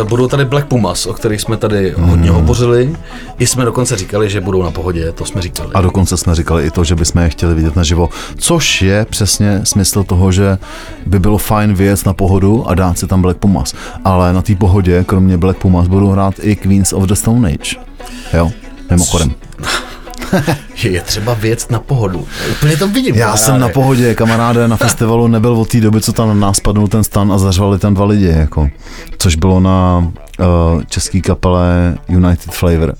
Eh, 0.00 0.04
budou 0.04 0.28
tady 0.28 0.44
Black 0.44 0.66
Pumas, 0.66 1.06
o 1.06 1.12
kterých 1.12 1.40
jsme 1.40 1.56
tady 1.56 1.94
hodně 1.98 2.30
hovořili. 2.30 2.96
I 3.38 3.46
jsme 3.46 3.64
dokonce 3.64 3.96
říkali, 3.96 4.30
že 4.30 4.40
budou 4.40 4.62
na 4.62 4.70
pohodě, 4.70 5.12
to 5.12 5.24
jsme 5.24 5.42
říkali. 5.42 5.70
A 5.74 5.80
dokonce 5.80 6.16
jsme 6.16 6.34
říkali 6.34 6.66
i 6.66 6.70
to, 6.70 6.84
že 6.84 6.94
bychom 6.94 7.22
je 7.22 7.28
chtěli 7.28 7.54
vidět 7.54 7.76
naživo, 7.76 8.08
což 8.38 8.82
je 8.82 9.06
přesně 9.10 9.60
smysl 9.64 10.04
toho, 10.04 10.17
že 10.32 10.58
by 11.06 11.18
bylo 11.18 11.38
fajn 11.38 11.74
vyjet 11.74 12.06
na 12.06 12.12
pohodu 12.12 12.68
a 12.68 12.74
dát 12.74 12.98
si 12.98 13.06
tam 13.06 13.22
Black 13.22 13.38
Pumas. 13.38 13.74
Ale 14.04 14.32
na 14.32 14.42
té 14.42 14.54
pohodě, 14.54 15.04
kromě 15.04 15.36
Black 15.36 15.58
Pumas, 15.58 15.88
budou 15.88 16.08
hrát 16.10 16.34
i 16.40 16.56
Queens 16.56 16.92
of 16.92 17.04
the 17.04 17.14
Stone 17.14 17.48
Age. 17.48 17.76
Jo, 18.34 18.50
mimochodem. 18.90 19.34
že 20.74 20.88
je 20.88 21.00
třeba 21.00 21.34
věc 21.34 21.68
na 21.68 21.80
pohodu. 21.80 22.26
Úplně 22.50 22.76
to 22.76 22.88
vidím. 22.88 23.14
Já 23.14 23.36
jsem 23.36 23.46
kamaráde. 23.46 23.68
na 23.68 23.74
pohodě, 23.74 24.14
kamaráde, 24.14 24.68
na 24.68 24.76
festivalu 24.86 25.28
nebyl 25.28 25.52
od 25.52 25.68
té 25.68 25.80
doby, 25.80 26.00
co 26.00 26.12
tam 26.12 26.28
na 26.28 26.34
nás 26.34 26.56
spadnul 26.56 26.88
ten 26.88 27.04
stan 27.04 27.32
a 27.32 27.38
zařvali 27.38 27.78
tam 27.78 27.94
dva 27.94 28.04
lidi, 28.04 28.26
jako, 28.26 28.68
což 29.18 29.36
bylo 29.36 29.60
na 29.60 29.98
uh, 30.38 30.82
české 30.88 31.20
kapele 31.20 31.98
United 32.08 32.52
Flavor. 32.52 32.94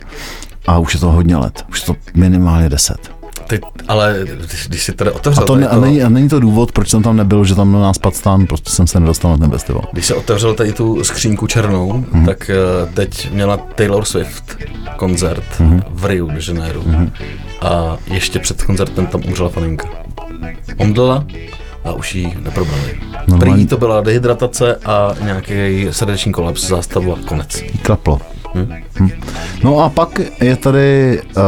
A 0.67 0.79
už 0.79 0.95
je 0.95 1.01
to 1.01 1.13
hodně 1.13 1.37
let, 1.37 1.65
už 1.69 1.81
je 1.81 1.87
to 1.87 1.97
minimálně 2.15 2.69
deset. 2.69 3.18
Teď, 3.49 3.61
ale 3.89 4.17
když, 4.69 4.83
si 4.83 4.93
tady 4.93 5.11
A, 5.11 5.15
otevřel, 5.15 5.45
to, 5.47 5.53
tady 5.53 5.65
ne, 5.65 5.69
a, 5.69 5.77
není, 5.81 6.03
a 6.03 6.09
není 6.09 6.29
to 6.29 6.41
důvod, 6.41 6.73
proč 6.73 6.89
jsem 6.89 7.03
tam 7.03 7.17
nebyl, 7.17 7.45
že 7.45 7.55
tam 7.55 7.73
na 7.73 7.81
nás 7.81 7.97
spadl 7.97 8.17
stan, 8.17 8.47
prostě 8.47 8.71
jsem 8.71 8.87
se 8.87 9.01
nedostal 9.01 9.31
na 9.31 9.39
ten 9.39 9.51
festival. 9.51 9.85
když 9.93 10.07
se 10.07 10.15
otevřel 10.15 10.55
tady 10.55 10.73
tu 10.73 11.05
skřínku 11.05 11.47
černou, 11.47 11.93
Mhm. 11.93 12.05
mm-hmm. 12.13 12.27
tak 12.27 12.51
uh, 12.85 12.95
teď 12.95 13.31
měla 13.33 13.57
Taylor 13.57 14.05
Swift 14.05 14.57
koncert 14.97 15.45
Mhm. 15.61 15.71
mm-hmm. 15.79 15.83
v 15.91 16.05
Rio 16.05 16.27
de 16.27 16.39
Janeiro. 16.49 16.81
Mm-hmm. 16.81 17.11
A 17.63 17.97
ještě 18.07 18.39
před 18.39 18.63
koncertem 18.63 19.07
tam 19.07 19.21
umřela 19.29 19.49
faninka. 19.49 19.89
Omdlela 20.77 21.25
a 21.85 21.93
už 21.93 22.15
jí 22.15 22.35
neprobrali. 22.43 23.01
Normální- 23.29 23.55
Prý 23.55 23.67
to 23.67 23.77
byla 23.77 24.01
dehydratace 24.01 24.77
a 24.85 25.15
nějaký 25.25 25.87
srdeční 25.91 26.33
kolaps, 26.33 26.69
zástavu 26.69 27.13
a 27.15 27.19
konec. 27.29 27.63
Klaplo. 27.83 28.21
Hm. 28.55 29.11
No 29.65 29.79
a 29.81 29.89
pak 29.89 30.21
je 30.41 30.57
tady 30.57 31.21
uh, 31.37 31.43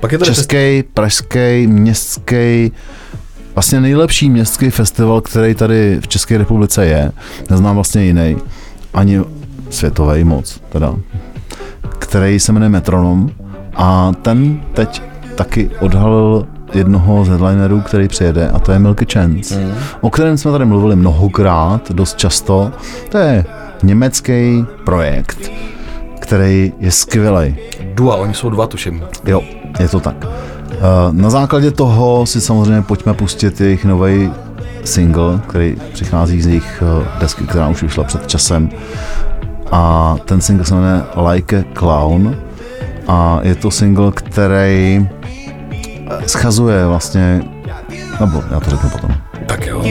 Pak 0.00 0.12
je 0.12 0.18
tady 0.18 0.34
český, 0.34 0.84
pražský, 0.94 1.66
městský, 1.66 2.72
vlastně 3.54 3.80
nejlepší 3.80 4.30
městský 4.30 4.70
festival, 4.70 5.20
který 5.20 5.54
tady 5.54 6.00
v 6.00 6.08
České 6.08 6.38
republice 6.38 6.86
je. 6.86 7.12
Neznám 7.50 7.74
vlastně 7.74 8.04
jiný, 8.04 8.36
ani 8.94 9.20
světový 9.70 10.24
moc, 10.24 10.60
teda, 10.68 10.94
který 11.98 12.40
se 12.40 12.52
jmenuje 12.52 12.68
Metronom 12.68 13.30
a 13.74 14.12
ten 14.22 14.60
teď 14.74 15.02
taky 15.34 15.70
odhalil 15.80 16.46
jednoho 16.74 17.24
z 17.24 17.28
headlinerů, 17.28 17.80
který 17.80 18.08
přijede 18.08 18.48
a 18.48 18.58
to 18.58 18.72
je 18.72 18.78
Milky 18.78 19.06
Chance, 19.12 19.64
mm. 19.64 19.72
o 20.00 20.10
kterém 20.10 20.38
jsme 20.38 20.50
tady 20.50 20.64
mluvili 20.64 20.96
mnohokrát, 20.96 21.92
dost 21.92 22.18
často. 22.18 22.72
To 23.08 23.18
je 23.18 23.44
německý 23.82 24.64
projekt, 24.84 25.50
který 26.18 26.72
je 26.78 26.90
skvělý. 26.90 27.56
Dua, 27.94 28.16
oni 28.16 28.34
jsou 28.34 28.50
dva, 28.50 28.66
tuším. 28.66 29.02
Jo, 29.26 29.42
je 29.80 29.88
to 29.88 30.00
tak. 30.00 30.16
Eh, 30.72 30.76
Na 31.12 31.30
základě 31.30 31.70
toho 31.70 32.26
si 32.26 32.40
samozřejmě 32.40 32.82
pojďme 32.82 33.14
pustit 33.14 33.60
jejich 33.60 33.84
nový 33.84 34.32
single, 34.84 35.40
který 35.48 35.76
přichází 35.92 36.42
z 36.42 36.46
jejich 36.46 36.82
eh, 36.82 37.08
desky, 37.20 37.44
která 37.46 37.68
už 37.68 37.82
vyšla 37.82 38.04
před 38.04 38.26
časem. 38.26 38.70
A 39.72 40.16
ten 40.24 40.40
single 40.40 40.66
se 40.66 40.74
jmenuje 40.74 41.02
Like 41.30 41.58
a 41.58 41.64
Clown. 41.78 42.36
A 43.08 43.38
je 43.42 43.54
to 43.54 43.70
single, 43.70 44.12
který 44.12 45.08
eh, 46.10 46.28
schazuje 46.28 46.86
vlastně, 46.86 47.42
nebo 48.20 48.42
já 48.50 48.60
to 48.60 48.70
řeknu 48.70 48.90
potom. 48.90 49.10
Tak 49.46 49.66
jo. 49.66 49.82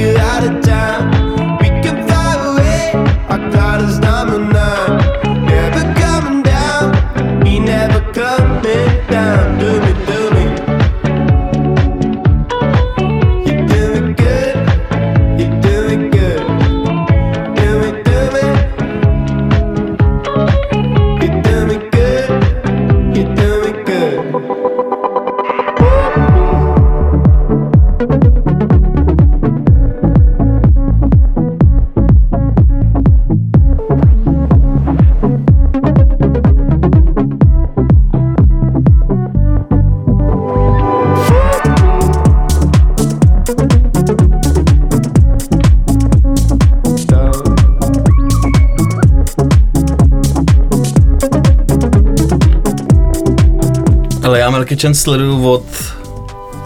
Chance 54.75 55.01
sleduju 55.01 55.49
od 55.49 55.65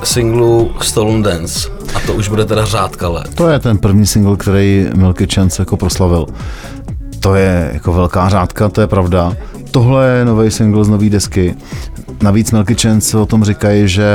singlu 0.04 0.72
Stolen 0.82 1.24
Dance. 1.24 1.70
A 1.96 2.00
to 2.08 2.14
už 2.14 2.28
bude 2.28 2.46
teda 2.46 2.66
řádka 2.66 3.10
let. 3.10 3.36
To 3.36 3.50
je 3.50 3.60
ten 3.60 3.78
první 3.78 4.06
single, 4.06 4.38
který 4.38 4.88
Milky 4.96 5.28
Chance 5.34 5.62
jako 5.62 5.78
proslavil. 5.78 6.26
To 7.20 7.36
je 7.36 7.70
jako 7.74 7.94
velká 7.94 8.30
řádka, 8.30 8.70
to 8.70 8.82
je 8.82 8.88
pravda. 8.88 9.34
Tohle 9.72 10.08
je 10.08 10.26
nový 10.26 10.52
single 10.52 10.86
z 10.86 10.90
nové 10.90 11.10
desky. 11.10 11.56
Navíc 12.22 12.52
Milky 12.52 12.76
Chance 12.76 13.18
o 13.18 13.26
tom 13.26 13.44
říkají, 13.44 13.88
že 13.88 14.06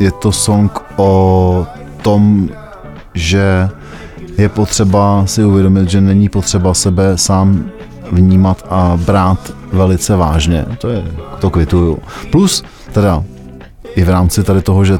je 0.00 0.10
to 0.10 0.32
song 0.32 0.78
o 0.96 1.66
tom, 2.02 2.48
že 3.14 3.68
je 4.38 4.48
potřeba 4.48 5.26
si 5.26 5.44
uvědomit, 5.44 5.90
že 5.90 6.00
není 6.00 6.28
potřeba 6.28 6.74
sebe 6.74 7.18
sám 7.18 7.70
vnímat 8.12 8.66
a 8.70 8.98
brát 9.04 9.52
velice 9.72 10.16
vážně. 10.16 10.66
To 10.78 10.88
je, 10.88 11.04
to 11.38 11.50
kvituju. 11.50 11.98
Plus, 12.30 12.64
teda, 12.92 13.24
i 13.94 14.04
v 14.04 14.08
rámci 14.08 14.42
tady 14.42 14.62
toho, 14.62 14.84
že 14.84 14.98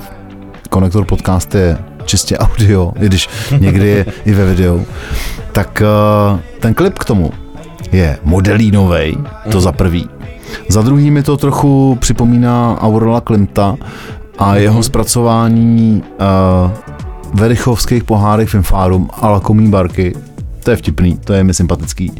konektor 0.70 1.04
podcast 1.04 1.54
je 1.54 1.78
čistě 2.04 2.38
audio, 2.48 2.92
i 3.00 3.06
když 3.06 3.28
někdy 3.58 3.88
je 3.88 4.06
i 4.24 4.32
ve 4.32 4.44
videu, 4.44 4.84
tak 5.52 5.82
uh, 6.32 6.38
ten 6.60 6.74
klip 6.74 6.98
k 6.98 7.04
tomu 7.04 7.32
je 7.92 8.18
modelínovej, 8.24 9.16
to 9.50 9.60
za 9.60 9.72
prvý. 9.72 10.08
Za 10.68 10.82
druhý 10.82 11.10
mi 11.10 11.22
to 11.22 11.36
trochu 11.36 11.96
připomíná 12.00 12.80
Aurela 12.80 13.20
Klimta 13.20 13.76
a 14.38 14.56
jeho 14.56 14.82
zpracování 14.82 16.02
uh, 16.02 16.70
verichovských 17.34 18.04
pohádek 18.04 18.48
Finfárum 18.48 19.10
a 19.12 19.30
lakomý 19.30 19.70
barky. 19.70 20.14
To 20.64 20.70
je 20.70 20.76
vtipný, 20.76 21.18
to 21.24 21.32
je 21.32 21.44
mi 21.44 21.54
sympatický. 21.54 22.12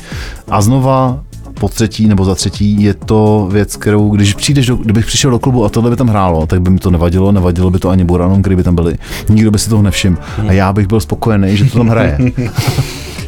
A 0.48 0.60
znova 0.60 1.24
po 1.60 1.68
třetí 1.68 2.08
nebo 2.08 2.24
za 2.24 2.34
třetí 2.34 2.82
je 2.82 2.94
to 2.94 3.48
věc, 3.52 3.76
kterou, 3.76 4.10
když 4.10 4.34
přijdeš 4.34 4.66
do, 4.66 4.76
kdybych 4.76 5.06
přišel 5.06 5.30
do 5.30 5.38
klubu 5.38 5.64
a 5.64 5.68
tohle 5.68 5.90
by 5.90 5.96
tam 5.96 6.08
hrálo, 6.08 6.46
tak 6.46 6.60
by 6.62 6.70
mi 6.70 6.78
to 6.78 6.90
nevadilo, 6.90 7.32
nevadilo 7.32 7.70
by 7.70 7.78
to 7.78 7.88
ani 7.88 8.04
Buranům, 8.04 8.42
kdyby 8.42 8.62
tam 8.62 8.74
byli. 8.74 8.94
Nikdo 9.28 9.50
by 9.50 9.58
si 9.58 9.70
toho 9.70 9.82
nevšiml. 9.82 10.16
A 10.48 10.52
já 10.52 10.72
bych 10.72 10.86
byl 10.86 11.00
spokojený, 11.00 11.56
že 11.56 11.64
to 11.64 11.78
tam 11.78 11.88
hraje. 11.88 12.18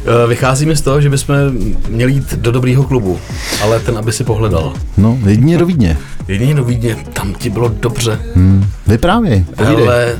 Eh, 0.05 0.27
Vycházíme 0.27 0.75
z 0.75 0.81
toho, 0.81 1.01
že 1.01 1.09
bychom 1.09 1.35
měli 1.89 2.11
jít 2.11 2.33
do 2.33 2.51
dobrýho 2.51 2.83
klubu, 2.83 3.19
ale 3.63 3.79
ten, 3.79 3.97
aby 3.97 4.11
si 4.11 4.23
pohledal. 4.23 4.73
No, 4.97 5.17
jedině 5.25 5.57
do 5.57 5.65
Vídně. 5.65 5.97
Jedině 6.27 6.55
do 6.55 6.63
Vídně, 6.63 6.95
tam 7.13 7.33
ti 7.33 7.49
bylo 7.49 7.69
dobře. 7.79 8.19
Vyprávěj, 8.87 9.45
povídej. 9.57 9.87
Ale 9.87 10.15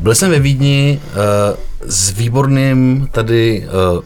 byl 0.00 0.14
jsem 0.14 0.30
ve 0.30 0.38
Vídni 0.40 1.00
uh, 1.02 1.56
s 1.86 2.10
výborným 2.10 3.08
tady 3.12 3.64
uh, 3.96 4.02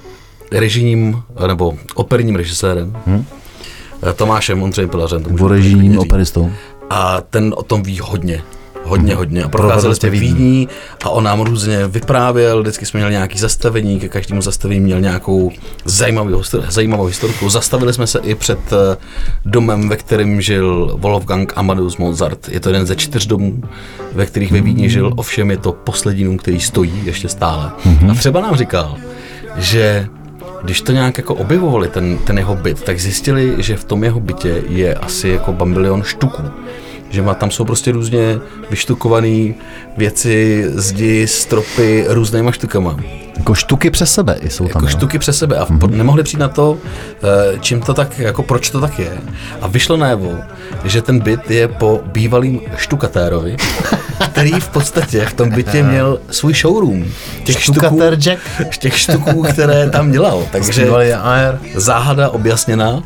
režijním, 0.52 1.22
nebo 1.46 1.74
operním 1.94 2.36
režisérem, 2.36 2.96
hmm? 3.06 3.24
Tomášem 4.16 4.62
Ondřejem 4.62 4.90
Pilařem. 4.90 5.22
Borežním 5.22 5.92
říct. 5.92 6.00
operistou. 6.00 6.50
A 6.90 7.20
ten 7.20 7.54
o 7.56 7.62
tom 7.62 7.82
ví 7.82 7.98
hodně. 7.98 8.42
Hodně, 8.84 9.14
hodně. 9.14 9.42
A 9.42 9.48
procházeli 9.48 9.94
jsme 9.94 10.10
Vídní. 10.10 10.68
A 11.04 11.10
on 11.10 11.24
nám 11.24 11.40
různě 11.40 11.86
vyprávěl, 11.86 12.60
vždycky 12.60 12.86
jsme 12.86 12.98
měli 13.00 13.12
nějaký 13.12 13.38
zastavení, 13.38 14.00
ke 14.00 14.08
každému 14.08 14.42
zastavení 14.42 14.80
měl 14.80 15.00
nějakou 15.00 15.52
zajímavou, 15.84 16.42
zajímavou 16.68 17.04
historiku. 17.04 17.50
Zastavili 17.50 17.92
jsme 17.92 18.06
se 18.06 18.18
i 18.18 18.34
před 18.34 18.58
eh, 18.72 18.96
domem, 19.44 19.88
ve 19.88 19.96
kterém 19.96 20.40
žil 20.40 20.96
Wolfgang 21.00 21.52
Amadeus 21.56 21.96
Mozart. 21.96 22.48
Je 22.48 22.60
to 22.60 22.68
jeden 22.68 22.86
ze 22.86 22.96
čtyř 22.96 23.26
domů, 23.26 23.62
ve 24.12 24.26
kterých 24.26 24.52
ve 24.52 24.60
Vídni 24.60 24.90
žil, 24.90 25.12
ovšem 25.16 25.50
je 25.50 25.56
to 25.56 25.72
poslední 25.72 26.24
dům, 26.24 26.38
který 26.38 26.60
stojí 26.60 27.02
ještě 27.04 27.28
stále. 27.28 27.70
A 28.10 28.14
třeba 28.14 28.40
nám 28.40 28.56
říkal, 28.56 28.96
že 29.56 30.06
když 30.62 30.80
to 30.80 30.92
nějak 30.92 31.18
jako 31.18 31.34
objevovali, 31.34 31.88
ten, 31.88 32.18
ten 32.18 32.38
jeho 32.38 32.54
byt, 32.54 32.82
tak 32.82 33.00
zjistili, 33.00 33.54
že 33.58 33.76
v 33.76 33.84
tom 33.84 34.04
jeho 34.04 34.20
bytě 34.20 34.62
je 34.68 34.94
asi 34.94 35.28
jako 35.28 35.52
bambilion 35.52 36.02
štuků. 36.02 36.42
Že 37.10 37.22
má, 37.22 37.34
tam 37.34 37.50
jsou 37.50 37.64
prostě 37.64 37.92
různě 37.92 38.38
vyštukované 38.70 39.54
věci, 39.96 40.64
zdi, 40.68 41.26
stropy 41.26 42.04
různýma 42.08 42.52
štukama. 42.52 42.96
Jako 43.38 43.54
štuky 43.54 43.90
přes 43.90 44.12
sebe 44.12 44.36
i 44.40 44.50
jsou 44.50 44.64
tam. 44.64 44.68
jako 44.68 44.84
jo. 44.84 44.88
štuky 44.88 45.18
přes 45.18 45.38
sebe 45.38 45.56
a 45.56 45.64
mm-hmm. 45.64 45.90
nemohli 45.90 46.22
přijít 46.22 46.40
na 46.40 46.48
to, 46.48 46.78
eh, 47.22 47.58
čím 47.60 47.80
to 47.80 47.94
tak, 47.94 48.18
jako 48.18 48.42
proč 48.42 48.70
to 48.70 48.80
tak 48.80 48.98
je. 48.98 49.18
A 49.60 49.66
vyšlo 49.66 49.96
najevo, 49.96 50.38
že 50.84 51.02
ten 51.02 51.20
byt 51.20 51.50
je 51.50 51.68
po 51.68 52.00
bývalým 52.04 52.60
štukatérovi, 52.76 53.56
který 54.32 54.60
v 54.60 54.68
podstatě 54.68 55.26
v 55.26 55.32
tom 55.32 55.50
bytě 55.50 55.82
měl 55.82 56.20
svůj 56.30 56.54
showroom. 56.54 57.04
Těch 57.44 57.62
štuků, 57.62 57.78
Štukatér 57.78 58.14
Jack. 58.14 58.40
těch 58.78 58.98
štuků, 58.98 59.42
které 59.42 59.90
tam 59.90 60.12
dělal. 60.12 60.42
Takže 60.52 60.88
záhada 61.74 62.30
objasněná. 62.30 63.02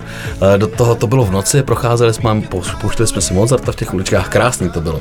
Eh, 0.54 0.58
Do 0.58 0.66
toho 0.66 0.94
to 0.94 1.06
bylo 1.06 1.24
v 1.24 1.30
noci, 1.30 1.62
procházeli 1.62 2.14
jsme, 2.14 2.42
pouštěli 2.80 3.06
jsme 3.06 3.20
si 3.20 3.34
Mozarta 3.34 3.72
v 3.72 3.76
těch 3.76 3.94
uličkách, 3.94 4.28
krásný 4.28 4.70
to 4.70 4.80
bylo. 4.80 5.00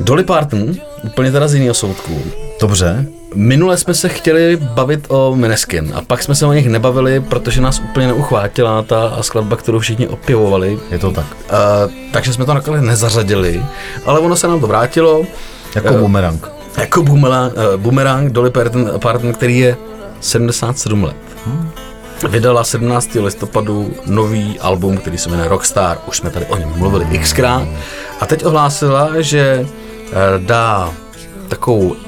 Dolly 0.00 0.24
Parton, 0.24 0.72
úplně 1.02 1.32
teda 1.32 1.48
z 1.48 1.54
jiného 1.54 1.74
soudku. 1.74 2.22
Dobře. 2.60 3.06
Minule 3.36 3.76
jsme 3.76 3.94
se 3.94 4.08
chtěli 4.08 4.56
bavit 4.56 5.04
o 5.08 5.36
Meneskin 5.36 5.92
a 5.94 6.00
pak 6.00 6.22
jsme 6.22 6.34
se 6.34 6.46
o 6.46 6.52
nich 6.52 6.68
nebavili, 6.68 7.20
protože 7.20 7.60
nás 7.60 7.80
úplně 7.90 8.06
neuchvátila 8.06 8.82
ta 8.82 9.18
skladba, 9.20 9.56
kterou 9.56 9.78
všichni 9.78 10.08
opěvovali. 10.08 10.78
Je 10.90 10.98
to 10.98 11.10
tak. 11.10 11.24
Uh, 11.52 11.92
takže 12.12 12.32
jsme 12.32 12.44
to 12.44 12.54
nakonec 12.54 12.82
nezařadili, 12.82 13.62
ale 14.06 14.20
ono 14.20 14.36
se 14.36 14.48
nám 14.48 14.60
to 14.60 14.66
vrátilo. 14.66 15.24
Jako 15.74 15.88
Eh, 15.88 15.98
bumerang. 15.98 16.48
Jako 16.78 17.02
boomerang, 17.02 17.52
uh, 17.56 17.80
boomerang 17.80 18.32
Dolly 18.32 18.50
Parton, 18.50 18.90
Parton, 18.98 19.32
který 19.32 19.58
je 19.58 19.76
77 20.20 21.04
let. 21.04 21.16
Vydala 22.28 22.64
17. 22.64 23.20
listopadu 23.20 23.94
nový 24.06 24.60
album, 24.60 24.96
který 24.96 25.18
se 25.18 25.28
jmenuje 25.30 25.48
Rockstar, 25.48 25.98
už 26.08 26.16
jsme 26.16 26.30
tady 26.30 26.46
o 26.46 26.56
něm 26.56 26.72
mluvili 26.76 27.18
xkrát. 27.18 27.68
A 28.20 28.26
teď 28.26 28.44
ohlásila, 28.44 29.10
že 29.18 29.66
eh, 29.66 30.14
dá 30.38 30.92
takovou 31.48 31.94
eh, 31.94 32.05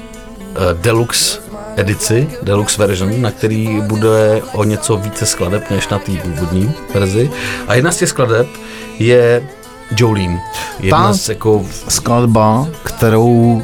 deluxe 0.81 1.39
edici, 1.75 2.27
deluxe 2.43 2.87
version, 2.87 3.21
na 3.21 3.31
který 3.31 3.81
bude 3.87 4.41
o 4.53 4.63
něco 4.63 4.97
více 4.97 5.25
skladeb 5.25 5.69
než 5.71 5.87
na 5.87 5.99
té 5.99 6.11
původní 6.11 6.71
verzi. 6.93 7.31
A 7.67 7.75
jedna 7.75 7.91
z 7.91 7.97
těch 7.97 8.09
skladeb 8.09 8.47
je 8.99 9.43
Jolene. 9.97 10.39
Jedna 10.79 11.07
Ta- 11.07 11.13
z 11.13 11.29
jako 11.29 11.65
Skladba, 11.87 12.67
kterou 12.83 13.63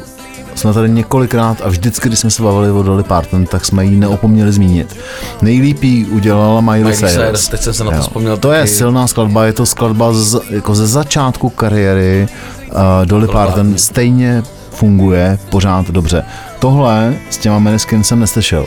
jsme 0.54 0.72
tady 0.72 0.90
několikrát 0.90 1.60
a 1.64 1.68
vždycky, 1.68 2.08
když 2.08 2.18
jsme 2.20 2.30
se 2.30 2.42
bavili 2.42 2.70
o 2.72 2.82
Dolly 2.82 3.02
Parton, 3.02 3.46
tak 3.46 3.64
jsme 3.64 3.84
ji 3.84 3.96
neopomněli 3.96 4.52
zmínit. 4.52 4.96
Nejlíp 5.42 5.82
ji 5.82 6.04
udělala 6.04 6.60
Miley, 6.60 6.80
Miley 6.80 6.96
Cyrus. 6.96 7.12
Cyrus, 7.12 7.48
teď 7.48 7.60
jsem 7.62 7.72
se 7.74 7.84
na 7.84 7.90
to 7.90 7.96
Jo. 7.96 8.02
vzpomněl 8.02 8.36
To 8.36 8.52
je 8.52 8.60
taky. 8.60 8.72
silná 8.72 9.06
skladba, 9.06 9.44
je 9.46 9.52
to 9.52 9.66
skladba 9.66 10.12
z, 10.12 10.40
jako 10.50 10.74
ze 10.74 10.86
začátku 10.86 11.48
kariéry 11.50 12.28
uh, 12.70 12.76
Dolly 13.04 13.26
Parton. 13.26 13.46
Parton. 13.54 13.78
Stejně 13.78 14.42
funguje 14.70 15.38
pořád 15.50 15.90
dobře. 15.90 16.24
Tohle 16.58 17.14
s 17.30 17.36
těma 17.38 17.58
Meneskin 17.58 18.04
jsem 18.04 18.20
neslyšel. 18.20 18.66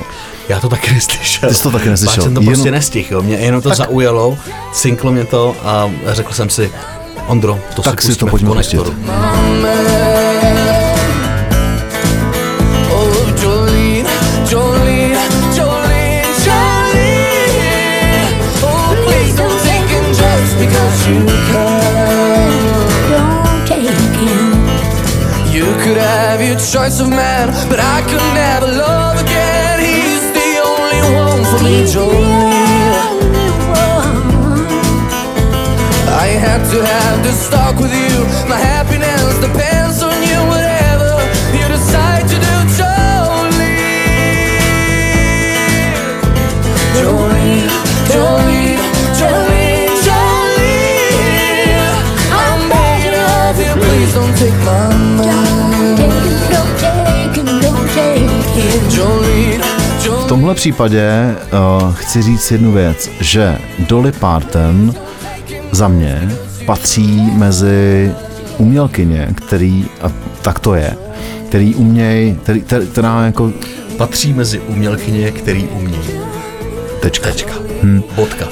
Já 0.50 0.60
to 0.60 0.70
taky 0.70 0.94
neslyšel. 0.94 1.50
Ty 1.50 1.56
jsi 1.56 1.64
to 1.64 1.72
taky 1.72 1.90
neslyšel. 1.90 2.16
Pak 2.16 2.24
jsem 2.24 2.34
to 2.34 2.42
Jenom- 2.42 2.54
prostě 2.54 2.72
nestihl, 2.72 3.08
jo. 3.16 3.22
Mě 3.22 3.36
jenom 3.36 3.62
to 3.62 3.70
tak. 3.70 3.78
zaujalo, 3.78 4.38
cinklo 4.72 5.12
mě 5.12 5.26
to 5.26 5.56
a 5.64 5.90
řekl 6.08 6.34
jsem 6.34 6.50
si, 6.50 6.72
Ondro, 7.28 7.60
to 7.76 7.82
Tak 7.82 8.02
si 8.02 8.12
si 8.14 8.20
to 8.20 8.28
pojďme 8.28 8.50
konektoru. 8.50 8.94
Choice 26.72 27.00
of 27.00 27.10
man, 27.10 27.48
but 27.68 27.80
I 27.80 28.02
could 28.04 28.22
never 28.36 28.68
love 28.68 29.20
again. 29.20 29.80
He's 29.80 30.22
the 30.38 30.52
only 30.62 31.02
one 31.18 31.42
for 31.50 31.64
me, 31.64 31.82
Jolene. 31.82 32.94
I 36.26 36.28
had 36.38 36.62
to 36.70 36.86
have 36.86 37.24
this 37.24 37.50
talk 37.50 37.76
with 37.80 37.92
you. 37.92 38.24
My 38.48 38.58
happiness 38.58 39.40
depends 39.40 39.79
tomhle 60.30 60.56
případě 60.56 61.36
uh, 61.54 61.94
chci 61.94 62.22
říct 62.22 62.52
jednu 62.52 62.72
věc, 62.72 63.10
že 63.20 63.58
Dolly 63.80 64.12
Parton 64.12 64.94
za 65.72 65.88
mě 65.88 66.30
patří 66.66 67.22
mezi 67.34 68.12
umělkyně, 68.58 69.30
který, 69.36 69.86
a 70.02 70.12
tak 70.42 70.60
to 70.60 70.76
je, 70.76 70.96
který 71.48 71.76
uměj, 71.76 72.36
který, 72.44 72.62
který, 72.62 72.88
která 72.88 73.26
jako 73.26 73.54
Patří 73.98 74.34
mezi 74.34 74.60
umělkyně, 74.60 75.32
který 75.32 75.64
umějí. 75.64 76.10
tečka. 77.00 77.28
Tečka. 77.32 77.54
Hmm. 77.82 78.04
Bodka. 78.16 78.48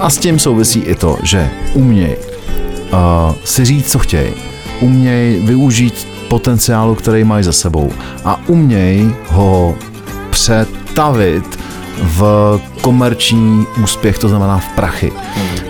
A 0.00 0.10
s 0.10 0.18
tím 0.18 0.38
souvisí 0.38 0.80
i 0.80 0.94
to, 0.94 1.18
že 1.22 1.50
uměj 1.74 2.16
uh, 2.92 3.34
si 3.44 3.64
říct, 3.64 3.90
co 3.90 3.98
chtějí, 3.98 4.32
uměj 4.80 5.40
využít 5.40 6.08
potenciálu, 6.28 6.94
který 6.94 7.24
mají 7.24 7.44
za 7.44 7.52
sebou 7.52 7.90
a 8.24 8.40
uměj 8.46 9.14
ho 9.28 9.76
přetavit 10.34 11.58
v 12.02 12.60
komerční 12.80 13.66
úspěch, 13.82 14.18
to 14.18 14.28
znamená 14.28 14.58
v 14.58 14.68
prachy. 14.76 15.12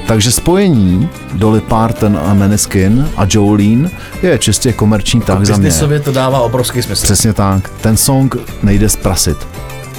Takže 0.06 0.32
spojení 0.32 1.08
Dolly 1.32 1.60
Parton 1.60 2.18
a 2.26 2.34
Meneskin 2.34 3.08
a 3.16 3.26
Jolene 3.30 3.90
je 4.22 4.38
čistě 4.38 4.72
komerční 4.72 5.20
tak 5.20 5.46
za 5.46 5.56
mě. 5.56 6.00
To 6.00 6.12
dává 6.12 6.40
obrovský 6.40 6.82
smysl. 6.82 7.02
Přesně 7.02 7.32
tak. 7.32 7.70
Ten 7.80 7.96
song 7.96 8.36
nejde 8.62 8.88
zprasit. 8.88 9.36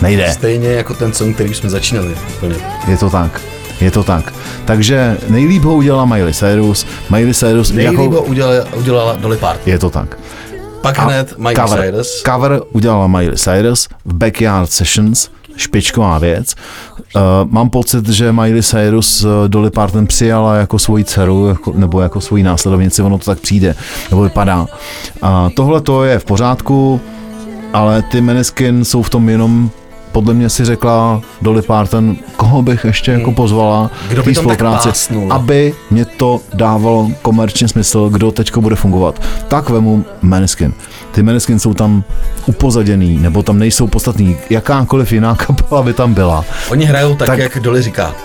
Nejde. 0.01 0.31
Stejně 0.33 0.69
jako 0.69 0.93
ten 0.93 1.13
song, 1.13 1.35
který 1.35 1.53
jsme 1.53 1.69
začínali. 1.69 2.15
Úplně. 2.37 2.55
Je 2.87 2.97
to 2.97 3.09
tak. 3.09 3.41
Je 3.81 3.91
to 3.91 4.03
tak. 4.03 4.33
Takže 4.65 5.17
nejlíp 5.27 5.63
ho 5.63 5.75
udělala 5.75 6.05
Miley 6.05 6.33
Cyrus. 6.33 6.85
Miley 7.09 7.33
Cyrus 7.33 7.71
Nejlíp 7.71 7.99
jako... 7.99 8.15
ho 8.15 8.21
udělala, 8.21 8.55
udělala 8.75 9.15
Dolly 9.15 9.37
Parton. 9.37 9.71
Je 9.71 9.79
to 9.79 9.89
tak. 9.89 10.17
Pak 10.85 10.97
hned 10.97 11.37
Miley 11.37 11.55
cover, 11.55 11.79
Cyrus. 11.79 12.23
cover 12.23 12.61
udělala 12.71 13.07
Miley 13.07 13.35
Cyrus 13.35 13.87
v 14.05 14.13
Backyard 14.13 14.71
Sessions, 14.71 15.29
špičková 15.57 16.19
věc. 16.19 16.55
Uh, 17.15 17.21
mám 17.51 17.69
pocit, 17.69 18.09
že 18.09 18.31
Miley 18.31 18.63
Cyrus 18.63 19.23
uh, 19.23 19.31
Dolly 19.47 19.69
Parton 19.71 20.07
přijala 20.07 20.55
jako 20.55 20.79
svoji 20.79 21.03
dceru 21.03 21.47
jako, 21.47 21.73
nebo 21.75 22.01
jako 22.01 22.21
svoji 22.21 22.43
následovnici, 22.43 23.01
ono 23.01 23.17
to 23.17 23.25
tak 23.25 23.39
přijde, 23.39 23.75
nebo 24.09 24.23
vypadá. 24.23 24.67
A 25.21 25.49
tohle 25.55 25.81
to 25.81 26.03
je 26.03 26.19
v 26.19 26.25
pořádku, 26.25 27.01
ale 27.73 28.01
ty 28.01 28.21
Meneskin 28.21 28.85
jsou 28.85 29.01
v 29.01 29.09
tom 29.09 29.29
jenom 29.29 29.69
podle 30.15 30.33
mě 30.33 30.49
si 30.49 30.65
řekla 30.65 31.21
Dolly 31.41 31.61
Parton, 31.61 32.15
koho 32.35 32.61
bych 32.61 32.85
ještě 32.85 33.11
jako 33.11 33.31
pozvala 33.31 33.79
Hmm. 33.79 33.89
Kdo 34.09 34.21
k 34.23 34.25
by 34.25 34.35
spolupráci, 34.35 34.89
aby 35.29 35.73
mě 35.91 36.05
to 36.05 36.39
dávalo 36.53 37.11
komerčně 37.21 37.67
smysl, 37.67 38.09
kdo 38.09 38.31
teďko 38.31 38.61
bude 38.61 38.75
fungovat. 38.75 39.21
Tak 39.47 39.69
vemu 39.69 40.05
Meneskin. 40.21 40.73
Ty 41.11 41.23
Meneskin 41.23 41.59
jsou 41.59 41.73
tam 41.73 42.03
upozaděný, 42.45 43.17
nebo 43.17 43.43
tam 43.43 43.59
nejsou 43.59 43.87
podstatný. 43.87 44.37
Jakákoliv 44.49 45.11
jiná 45.11 45.35
kapela 45.35 45.83
by 45.83 45.93
tam 45.93 46.13
byla. 46.13 46.45
Oni 46.69 46.85
hrajou 46.85 47.15
tak, 47.15 47.27
Tak- 47.27 47.39
jak 47.39 47.59
Dolly 47.59 47.81
říká. 47.81 48.15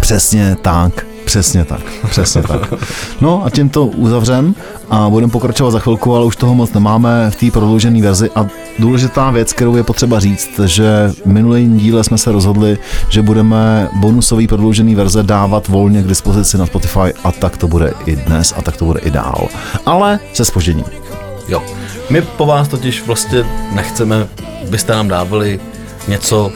Přesně 0.00 0.56
tak. 0.62 1.07
Přesně 1.28 1.64
tak, 1.64 1.80
přesně 2.10 2.42
tak. 2.42 2.74
No 3.20 3.44
a 3.44 3.50
tím 3.50 3.68
to 3.68 3.86
uzavřem 3.86 4.54
a 4.90 5.08
budeme 5.10 5.32
pokračovat 5.32 5.70
za 5.70 5.78
chvilku, 5.78 6.14
ale 6.14 6.24
už 6.24 6.36
toho 6.36 6.54
moc 6.54 6.72
nemáme 6.72 7.30
v 7.30 7.36
té 7.36 7.50
prodloužené 7.50 8.02
verzi. 8.02 8.30
A 8.34 8.46
důležitá 8.78 9.30
věc, 9.30 9.52
kterou 9.52 9.76
je 9.76 9.82
potřeba 9.82 10.20
říct, 10.20 10.60
že 10.64 11.12
v 11.24 11.26
minulém 11.26 11.78
díle 11.78 12.04
jsme 12.04 12.18
se 12.18 12.32
rozhodli, 12.32 12.78
že 13.08 13.22
budeme 13.22 13.88
bonusový 13.92 14.46
prodloužený 14.46 14.94
verze 14.94 15.22
dávat 15.22 15.68
volně 15.68 16.02
k 16.02 16.06
dispozici 16.06 16.58
na 16.58 16.66
Spotify 16.66 17.12
a 17.24 17.32
tak 17.32 17.56
to 17.56 17.68
bude 17.68 17.92
i 18.06 18.16
dnes 18.16 18.54
a 18.56 18.62
tak 18.62 18.76
to 18.76 18.84
bude 18.84 19.00
i 19.00 19.10
dál. 19.10 19.48
Ale 19.86 20.18
se 20.32 20.44
spožděním. 20.44 20.84
Jo. 21.48 21.62
My 22.10 22.22
po 22.22 22.46
vás 22.46 22.68
totiž 22.68 23.06
vlastně 23.06 23.44
nechceme, 23.72 24.28
byste 24.70 24.92
nám 24.92 25.08
dávali 25.08 25.60
něco, 26.08 26.52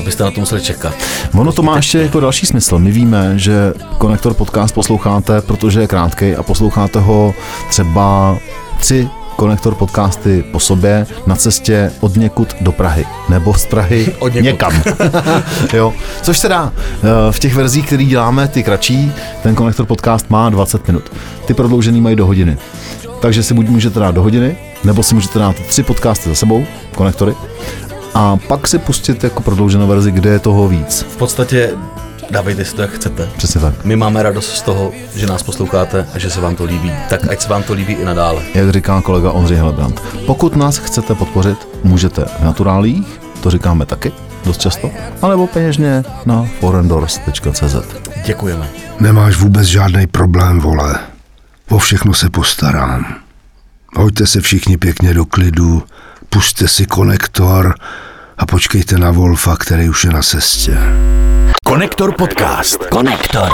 abyste 0.00 0.24
na 0.24 0.30
to 0.30 0.40
museli 0.40 0.60
čekat. 0.62 0.94
Ono 1.34 1.52
to 1.52 1.62
má 1.62 1.76
ještě 1.76 1.98
jako 1.98 2.20
další 2.20 2.46
smysl. 2.46 2.78
My 2.78 2.90
víme, 2.90 3.32
že 3.38 3.72
Konektor 3.98 4.34
podcast 4.34 4.74
posloucháte, 4.74 5.40
protože 5.40 5.80
je 5.80 5.86
krátký 5.86 6.34
a 6.34 6.42
posloucháte 6.42 6.98
ho 7.00 7.34
třeba 7.70 8.36
tři 8.78 9.08
Konektor 9.36 9.74
podcasty 9.74 10.44
po 10.52 10.60
sobě 10.60 11.06
na 11.26 11.36
cestě 11.36 11.92
od 12.00 12.16
někud 12.16 12.56
do 12.60 12.72
Prahy. 12.72 13.06
Nebo 13.28 13.54
z 13.54 13.66
Prahy 13.66 14.06
Od 14.18 14.34
někud. 14.34 14.44
někam. 14.44 14.72
jo. 15.72 15.94
Což 16.22 16.38
se 16.38 16.48
dá. 16.48 16.72
Eh, 16.78 17.32
V 17.32 17.38
těch 17.38 17.54
verzích, 17.54 17.86
které 17.86 18.04
děláme, 18.04 18.48
ty 18.48 18.62
kratší, 18.62 19.12
ten 19.42 19.54
Konektor 19.54 19.86
podcast 19.86 20.30
má 20.30 20.50
20 20.50 20.86
minut. 20.86 21.12
Ty 21.46 21.54
prodloužený 21.54 22.00
mají 22.00 22.16
do 22.16 22.26
hodiny. 22.26 22.56
Takže 23.20 23.42
si 23.42 23.54
buď 23.54 23.68
můžete 23.68 24.00
dát 24.00 24.14
do 24.14 24.22
hodiny, 24.22 24.56
nebo 24.84 25.02
si 25.02 25.14
můžete 25.14 25.38
dát 25.38 25.56
tři 25.56 25.82
podcasty 25.82 26.28
za 26.28 26.34
sebou, 26.34 26.64
konektory, 26.94 27.34
a 28.14 28.36
pak 28.36 28.68
si 28.68 28.78
pustit 28.78 29.24
jako 29.24 29.42
prodlouženou 29.42 29.86
verzi, 29.86 30.10
kde 30.10 30.30
je 30.30 30.38
toho 30.38 30.68
víc. 30.68 31.06
V 31.08 31.16
podstatě 31.16 31.70
dávejte 32.30 32.64
si 32.64 32.74
to, 32.74 32.82
jak 32.82 32.90
chcete. 32.90 33.28
Přesně 33.36 33.60
tak. 33.60 33.84
My 33.84 33.96
máme 33.96 34.22
radost 34.22 34.56
z 34.56 34.62
toho, 34.62 34.92
že 35.16 35.26
nás 35.26 35.42
posloucháte 35.42 36.06
a 36.14 36.18
že 36.18 36.30
se 36.30 36.40
vám 36.40 36.56
to 36.56 36.64
líbí. 36.64 36.92
Tak 37.08 37.30
ať 37.30 37.40
se 37.40 37.48
vám 37.48 37.62
to 37.62 37.72
líbí 37.72 37.92
i 37.92 38.04
nadále. 38.04 38.42
Jak 38.54 38.70
říká 38.70 39.00
kolega 39.00 39.30
Ondřej 39.30 39.56
Helebrant. 39.56 40.00
Pokud 40.26 40.56
nás 40.56 40.78
chcete 40.78 41.14
podpořit, 41.14 41.68
můžete 41.84 42.24
v 42.24 42.44
naturálích, 42.44 43.20
to 43.42 43.50
říkáme 43.50 43.86
taky 43.86 44.12
dost 44.44 44.60
často, 44.60 44.90
anebo 45.22 45.46
peněžně 45.46 46.04
na 46.26 46.48
forendors.cz. 46.60 47.76
Děkujeme. 48.26 48.68
Nemáš 49.00 49.36
vůbec 49.36 49.66
žádný 49.66 50.06
problém, 50.06 50.60
vole. 50.60 50.98
O 51.68 51.78
všechno 51.78 52.14
se 52.14 52.30
postarám. 52.30 53.16
Hoďte 53.96 54.26
se 54.26 54.40
všichni 54.40 54.76
pěkně 54.76 55.14
do 55.14 55.24
klidu, 55.24 55.82
puste 56.34 56.68
si 56.68 56.86
konektor 56.86 57.74
a 58.38 58.46
počkejte 58.46 58.98
na 58.98 59.10
Wolfa, 59.10 59.56
který 59.56 59.88
už 59.88 60.04
je 60.04 60.10
na 60.10 60.22
cestě. 60.22 60.78
Konektor 61.64 62.14
podcast. 62.18 62.86
Konektor. 62.86 63.48